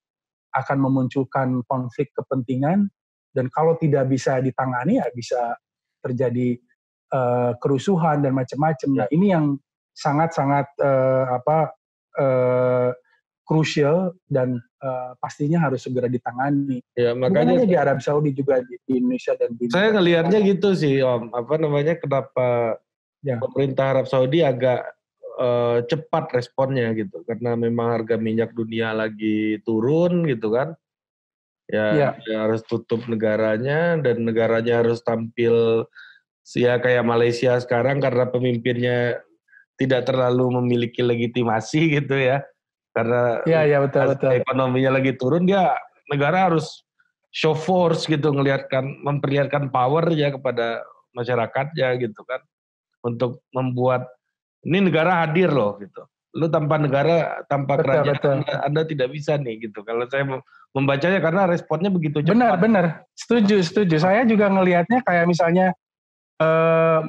akan 0.55 0.79
memunculkan 0.83 1.62
konflik 1.67 2.11
kepentingan 2.14 2.91
dan 3.35 3.47
kalau 3.53 3.79
tidak 3.79 4.09
bisa 4.11 4.38
ditangani 4.43 4.99
ya 4.99 5.07
bisa 5.14 5.55
terjadi 6.03 6.59
uh, 7.12 7.53
kerusuhan 7.61 8.25
dan 8.25 8.33
macam-macam. 8.37 8.88
Nah 9.05 9.07
ini 9.12 9.33
yang 9.33 9.57
sangat-sangat 9.97 10.66
uh, 10.79 11.25
apa 11.42 11.59
uh, 12.18 12.90
krusial 13.49 14.12
dan 14.29 14.61
uh, 14.85 15.16
pastinya 15.18 15.64
harus 15.64 15.88
segera 15.88 16.07
ditangani. 16.07 16.85
Ya, 16.92 17.16
makanya 17.16 17.64
Bukan 17.64 17.71
di 17.73 17.77
Arab 17.81 17.99
Saudi 18.05 18.31
juga 18.37 18.61
di, 18.61 18.77
di 18.85 19.01
Indonesia 19.01 19.33
dan 19.40 19.57
di 19.57 19.73
Saya 19.73 19.97
ngelihatnya 19.97 20.38
gitu 20.44 20.77
sih 20.77 21.01
Om, 21.01 21.33
apa 21.33 21.55
namanya 21.57 21.97
kenapa 21.97 22.77
ya. 23.25 23.40
pemerintah 23.40 23.97
Arab 23.97 24.07
Saudi 24.07 24.44
agak 24.44 24.85
uh, 25.40 25.81
cepat 25.88 26.29
responnya 26.37 26.92
gitu 26.92 27.25
karena 27.25 27.57
memang 27.57 27.97
harga 27.97 28.21
minyak 28.21 28.53
dunia 28.53 28.92
lagi 28.92 29.59
turun 29.64 30.29
gitu 30.29 30.53
kan. 30.53 30.77
Ya, 31.68 32.16
ya. 32.25 32.49
harus 32.49 32.64
tutup 32.64 33.05
negaranya 33.12 34.01
dan 34.01 34.25
negaranya 34.25 34.81
harus 34.81 35.05
tampil 35.05 35.85
ya 36.57 36.81
kayak 36.81 37.05
Malaysia 37.05 37.59
sekarang 37.61 38.01
karena 38.01 38.31
pemimpinnya 38.31 39.21
tidak 39.77 40.09
terlalu 40.09 40.61
memiliki 40.63 41.05
legitimasi 41.05 41.81
gitu 42.01 42.17
ya. 42.17 42.41
Karena 42.97 43.45
ya, 43.47 43.63
ya, 43.63 43.79
betul, 43.85 44.11
betul. 44.11 44.33
ekonominya 44.43 44.99
lagi 44.99 45.15
turun 45.15 45.47
dia 45.47 45.77
negara 46.11 46.51
harus 46.51 46.83
show 47.31 47.55
force 47.55 48.09
gitu 48.09 48.33
ngelihatkan 48.33 49.05
memperlihatkan 49.05 49.71
power 49.71 50.09
ya 50.11 50.35
kepada 50.35 50.83
masyarakatnya 51.15 51.95
gitu 52.03 52.21
kan. 52.27 52.43
Untuk 53.07 53.47
membuat 53.55 54.11
ini 54.67 54.91
negara 54.91 55.23
hadir 55.23 55.55
loh 55.55 55.79
gitu. 55.79 56.03
Lu 56.35 56.51
tanpa 56.51 56.77
negara 56.83 57.47
tanpa 57.47 57.79
betul, 57.79 57.85
kerajaan 57.87 58.17
betul. 58.19 58.33
Anda, 58.43 58.55
anda 58.67 58.83
tidak 58.83 59.09
bisa 59.15 59.39
nih 59.39 59.71
gitu. 59.71 59.87
Kalau 59.87 60.05
saya 60.11 60.25
membacanya 60.75 61.23
karena 61.23 61.47
responnya 61.47 61.91
begitu 61.95 62.19
cepat. 62.21 62.35
Benar 62.35 62.53
benar. 62.59 62.85
Setuju 63.15 63.63
setuju. 63.63 63.97
Saya 64.03 64.27
juga 64.27 64.51
ngelihatnya 64.51 65.07
kayak 65.07 65.31
misalnya 65.31 65.71
eh, 66.38 67.01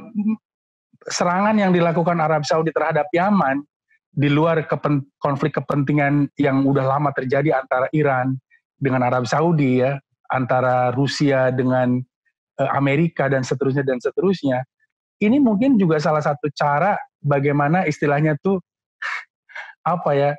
serangan 1.09 1.55
yang 1.57 1.71
dilakukan 1.71 2.17
Arab 2.21 2.45
Saudi 2.45 2.69
terhadap 2.75 3.09
Yaman 3.13 3.63
di 4.09 4.27
luar 4.27 4.65
kepen, 4.65 5.05
konflik 5.21 5.55
kepentingan 5.57 6.29
yang 6.35 6.65
udah 6.65 6.85
lama 6.85 7.13
terjadi 7.13 7.61
antara 7.61 7.87
Iran 7.93 8.35
dengan 8.75 9.05
Arab 9.05 9.29
Saudi 9.29 9.79
ya, 9.79 9.95
antara 10.33 10.91
Rusia 10.91 11.53
dengan 11.53 11.99
uh, 12.59 12.71
Amerika 12.73 13.29
dan 13.29 13.45
seterusnya 13.45 13.85
dan 13.85 14.01
seterusnya. 14.01 14.65
Ini 15.19 15.37
mungkin 15.39 15.75
juga 15.75 15.99
salah 15.99 16.23
satu 16.23 16.47
cara 16.55 16.95
bagaimana 17.19 17.83
istilahnya 17.83 18.39
tuh 18.39 18.63
apa 19.83 20.11
ya 20.15 20.31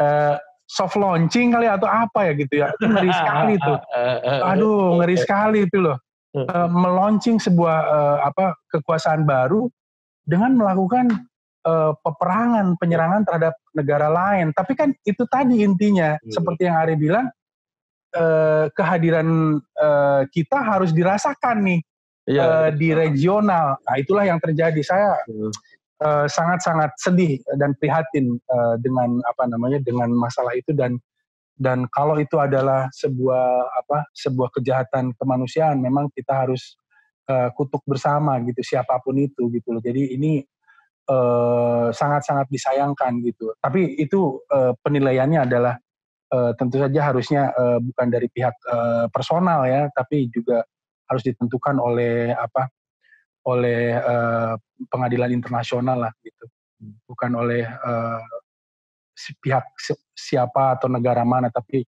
uh, 0.00 0.36
soft 0.68 0.96
launching 1.00 1.56
kali 1.56 1.66
atau 1.66 1.88
apa 1.88 2.30
ya 2.30 2.32
gitu 2.36 2.54
ya 2.60 2.68
itu 2.76 2.84
ngeri 2.84 3.10
sekali 3.10 3.54
tuh 3.58 3.78
aduh 4.52 5.00
ngeri 5.00 5.16
sekali 5.18 5.58
itu 5.66 5.78
loh 5.80 5.96
uh, 6.36 6.68
meluncing 6.70 7.42
sebuah 7.42 7.78
uh, 7.86 8.18
apa 8.26 8.54
kekuasaan 8.70 9.26
baru 9.26 9.66
dengan 10.26 10.54
melakukan 10.54 11.10
uh, 11.66 11.92
peperangan, 12.00 12.78
penyerangan 12.78 13.22
terhadap 13.26 13.54
negara 13.74 14.08
lain. 14.08 14.54
Tapi 14.54 14.72
kan 14.78 14.94
itu 15.02 15.24
tadi 15.26 15.66
intinya, 15.66 16.14
hmm. 16.20 16.30
seperti 16.30 16.70
yang 16.70 16.76
Ari 16.78 16.94
bilang, 16.94 17.26
uh, 18.14 18.70
kehadiran 18.74 19.58
uh, 19.58 20.22
kita 20.30 20.58
harus 20.60 20.94
dirasakan 20.94 21.66
nih 21.66 21.80
ya, 22.30 22.42
uh, 22.42 22.68
di 22.70 22.94
regional. 22.94 23.80
Nah 23.82 23.94
itulah 23.98 24.24
yang 24.26 24.38
terjadi. 24.38 24.80
Saya 24.84 25.10
hmm. 25.26 25.52
sangat-sangat 26.30 26.90
uh, 26.94 26.98
sedih 27.00 27.42
dan 27.60 27.76
prihatin 27.76 28.38
uh, 28.48 28.76
dengan 28.80 29.20
apa 29.28 29.44
namanya 29.50 29.82
dengan 29.84 30.08
masalah 30.14 30.54
itu 30.56 30.72
dan 30.72 30.96
dan 31.60 31.84
kalau 31.92 32.16
itu 32.16 32.40
adalah 32.40 32.88
sebuah 32.96 33.68
apa 33.84 34.08
sebuah 34.16 34.48
kejahatan 34.56 35.12
kemanusiaan 35.20 35.76
memang 35.76 36.08
kita 36.16 36.48
harus 36.48 36.80
uh, 37.28 37.52
kutuk 37.52 37.84
bersama 37.84 38.40
gitu 38.48 38.64
siapa 38.64 38.96
pun 39.04 39.20
itu 39.20 39.52
gitu 39.52 39.76
loh. 39.76 39.82
Jadi 39.84 40.16
ini 40.16 40.40
Eh, 41.10 41.88
sangat-sangat 41.90 42.46
uh, 42.46 42.52
disayangkan 42.54 43.18
gitu. 43.26 43.50
Tapi 43.58 43.98
itu 43.98 44.38
uh, 44.46 44.70
penilaiannya 44.78 45.42
adalah 45.42 45.74
uh, 46.30 46.54
tentu 46.54 46.78
saja 46.78 47.10
harusnya 47.10 47.50
uh, 47.50 47.82
bukan 47.82 48.06
dari 48.14 48.30
pihak 48.30 48.54
uh, 48.70 49.10
personal 49.10 49.66
ya, 49.66 49.90
tapi 49.90 50.30
juga 50.30 50.62
harus 51.10 51.22
ditentukan 51.26 51.82
oleh 51.82 52.30
apa? 52.30 52.70
oleh 53.40 53.96
uh, 53.96 54.52
pengadilan 54.92 55.32
internasional 55.32 55.96
lah 55.96 56.12
gitu. 56.20 56.44
Bukan 57.08 57.32
oleh 57.32 57.64
uh, 57.64 58.20
pihak 59.40 59.64
siapa 60.16 60.78
atau 60.78 60.88
negara 60.88 61.24
mana 61.24 61.52
tapi 61.52 61.84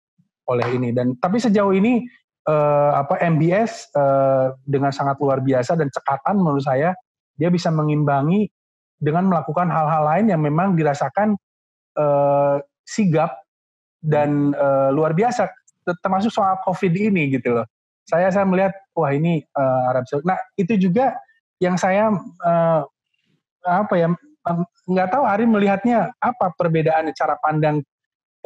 oleh 0.50 0.66
ini 0.74 0.90
dan 0.90 1.14
tapi 1.18 1.38
sejauh 1.38 1.70
ini 1.70 2.02
uh, 2.50 2.98
apa 2.98 3.22
MBS 3.22 3.94
uh, 3.94 4.54
dengan 4.66 4.90
sangat 4.90 5.18
luar 5.22 5.38
biasa 5.44 5.78
dan 5.78 5.86
cekatan 5.92 6.42
menurut 6.42 6.64
saya 6.66 6.94
dia 7.38 7.48
bisa 7.48 7.70
mengimbangi 7.70 8.50
dengan 9.00 9.30
melakukan 9.32 9.70
hal-hal 9.72 10.02
lain 10.04 10.26
yang 10.28 10.42
memang 10.44 10.76
dirasakan 10.76 11.38
uh, 11.96 12.60
sigap 12.84 13.32
dan 14.04 14.52
uh, 14.56 14.92
luar 14.92 15.16
biasa 15.16 15.48
termasuk 16.04 16.30
soal 16.30 16.60
COVID 16.62 16.92
ini 16.92 17.32
gitu 17.32 17.56
loh. 17.56 17.66
Saya 18.04 18.28
saya 18.28 18.44
melihat 18.44 18.76
wah 18.92 19.10
ini 19.10 19.42
uh, 19.56 19.90
Arab 19.90 20.04
Saudi. 20.06 20.26
Nah 20.28 20.38
itu 20.58 20.76
juga 20.76 21.16
yang 21.62 21.80
saya 21.80 22.12
uh, 22.44 22.82
apa 23.64 23.94
ya 23.96 24.08
nggak 24.88 25.08
tahu 25.12 25.24
Ari 25.28 25.44
melihatnya 25.44 26.16
apa 26.16 26.52
perbedaan 26.56 27.12
cara 27.12 27.36
pandang 27.40 27.84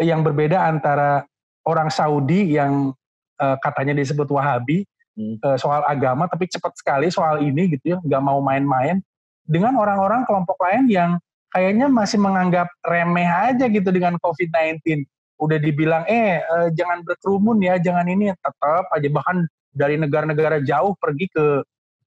yang 0.03 0.27
berbeda 0.27 0.59
antara 0.67 1.23
orang 1.65 1.89
Saudi 1.89 2.55
yang 2.55 2.91
uh, 3.39 3.57
katanya 3.63 3.97
disebut 3.97 4.27
Wahabi 4.29 4.83
hmm. 5.17 5.41
uh, 5.43 5.57
soal 5.59 5.87
agama, 5.87 6.27
tapi 6.27 6.51
cepat 6.51 6.75
sekali 6.77 7.09
soal 7.09 7.41
ini 7.41 7.79
gitu 7.79 7.97
ya, 7.97 7.99
nggak 8.03 8.23
mau 8.23 8.39
main-main. 8.43 9.01
Dengan 9.45 9.77
orang-orang 9.77 10.25
kelompok 10.25 10.57
lain 10.65 10.89
yang 10.89 11.11
kayaknya 11.53 11.87
masih 11.87 12.17
menganggap 12.17 12.67
remeh 12.81 13.29
aja 13.29 13.69
gitu 13.69 13.93
dengan 13.93 14.17
COVID-19. 14.19 15.05
Udah 15.39 15.59
dibilang, 15.61 16.03
eh 16.09 16.41
uh, 16.43 16.69
jangan 16.73 17.05
berkerumun 17.05 17.61
ya, 17.61 17.79
jangan 17.79 18.07
ini, 18.09 18.33
tetap 18.33 18.89
aja 18.91 19.09
bahkan 19.13 19.45
dari 19.75 19.99
negara-negara 19.99 20.63
jauh 20.63 20.95
pergi 20.97 21.27
ke 21.31 21.45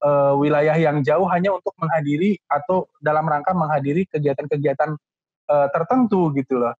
uh, 0.03 0.33
wilayah 0.37 0.75
yang 0.77 1.01
jauh 1.01 1.25
hanya 1.29 1.53
untuk 1.55 1.73
menghadiri 1.77 2.37
atau 2.49 2.89
dalam 3.01 3.25
rangka 3.25 3.53
menghadiri 3.53 4.05
kegiatan-kegiatan 4.09 4.93
uh, 5.49 5.67
tertentu 5.73 6.33
gitu 6.35 6.61
loh. 6.61 6.73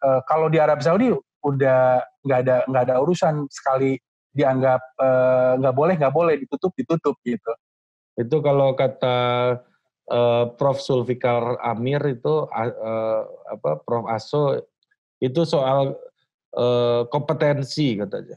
Uh, 0.00 0.20
kalau 0.24 0.48
di 0.48 0.56
Arab 0.56 0.80
Saudi 0.80 1.12
udah 1.40 2.04
nggak 2.24 2.38
ada 2.46 2.56
nggak 2.68 2.82
ada 2.88 2.96
urusan 3.00 3.48
sekali 3.48 3.96
dianggap 4.30 4.80
nggak 5.58 5.74
uh, 5.74 5.78
boleh 5.78 5.94
nggak 5.96 6.14
boleh 6.14 6.34
ditutup 6.38 6.72
ditutup 6.76 7.16
gitu. 7.24 7.52
Itu 8.14 8.44
kalau 8.44 8.76
kata 8.76 9.18
uh, 10.10 10.44
Prof 10.54 10.78
Sulfikar 10.82 11.56
Amir 11.64 12.02
itu 12.04 12.46
uh, 12.50 13.20
apa 13.48 13.70
Prof 13.82 14.06
Aso 14.10 14.60
itu 15.20 15.44
soal 15.44 15.96
uh, 16.56 17.06
kompetensi 17.08 17.96
katanya. 17.98 18.36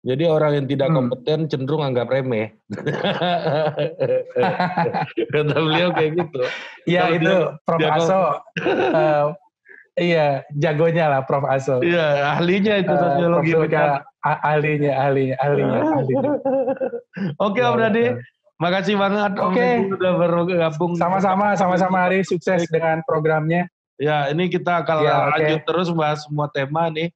Jadi 0.00 0.24
orang 0.24 0.52
yang 0.56 0.66
tidak 0.66 0.88
hmm. 0.88 0.96
kompeten 0.96 1.40
hmm. 1.44 1.50
cenderung 1.52 1.84
anggap 1.84 2.08
remeh. 2.08 2.56
Kata 5.32 5.56
beliau 5.60 5.92
kayak 5.92 6.12
gitu. 6.16 6.40
Iya 6.88 7.20
itu 7.20 7.28
dia, 7.28 7.60
Prof 7.68 7.80
dia 7.84 7.92
Aso 8.00 8.16
uh, 8.16 8.32
Iya, 10.00 10.40
jagonya 10.56 11.12
lah 11.12 11.20
Prof 11.28 11.44
Aso. 11.44 11.84
Iya, 11.84 12.32
ahlinya 12.32 12.80
itu 12.80 12.88
uh, 12.88 12.96
sosiologi. 12.96 13.52
Prof 13.52 13.68
ahlinya, 14.24 14.92
ahlinya, 14.96 15.36
ahlinya, 15.44 15.80
ahlinya. 15.84 16.32
Oke, 17.36 17.60
Om 17.60 17.76
Dadi. 17.76 18.16
Makasih 18.60 19.00
banget 19.00 19.32
Oke. 19.40 19.56
Okay. 19.56 19.72
sudah 19.88 20.12
bergabung. 20.16 20.92
Sama-sama, 20.96 21.56
sama-sama 21.56 22.08
Ari. 22.08 22.24
Sukses 22.24 22.64
dengan 22.72 23.04
programnya. 23.04 23.68
Ya, 24.00 24.32
ini 24.32 24.48
kita 24.48 24.80
akan 24.80 24.96
ya, 25.04 25.28
lanjut 25.28 25.60
terus 25.68 25.92
bahas 25.92 26.24
semua 26.24 26.48
tema 26.48 26.88
nih. 26.88 27.12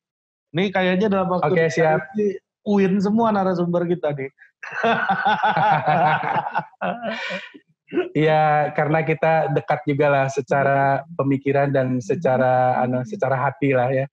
Ini 0.53 0.69
kayaknya 0.69 1.09
dalam 1.09 1.33
waktu 1.33 1.49
Oke, 1.49 1.57
okay, 1.57 1.69
siap. 1.73 2.05
Win 2.65 3.01
semua 3.01 3.31
narasumber 3.31 3.85
kita 3.89 4.13
nih. 4.17 4.31
Iya, 8.15 8.75
karena 8.75 9.07
kita 9.07 9.55
dekat 9.55 9.87
juga 9.87 10.11
lah 10.11 10.27
secara 10.27 11.07
pemikiran 11.15 11.71
dan 11.71 12.03
secara 12.03 12.83
anu 12.83 13.07
secara 13.07 13.39
hati 13.39 13.71
lah 13.71 13.87
ya. 13.93 14.07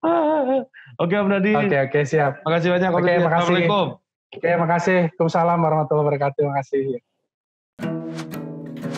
Oke, 1.01 1.17
Om 1.17 1.29
Nadi. 1.31 1.57
Oke, 1.57 1.89
oke, 1.89 1.99
siap. 2.05 2.45
Makasih 2.45 2.77
banyak. 2.77 2.89
Oke, 2.93 3.13
makasih. 3.17 3.25
Assalamualaikum. 3.25 3.87
Oke, 4.31 4.49
makasih. 4.55 4.99
Waalaikumsalam 5.17 5.59
warahmatullahi 5.59 6.05
wabarakatuh. 6.05 6.43
Makasih. 6.45 6.81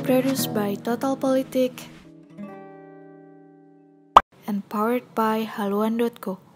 Produced 0.04 0.52
by 0.52 0.76
Total 0.76 1.16
Politik 1.16 1.88
and 4.44 4.68
powered 4.68 5.08
by 5.16 5.48
haluan.co. 5.48 6.53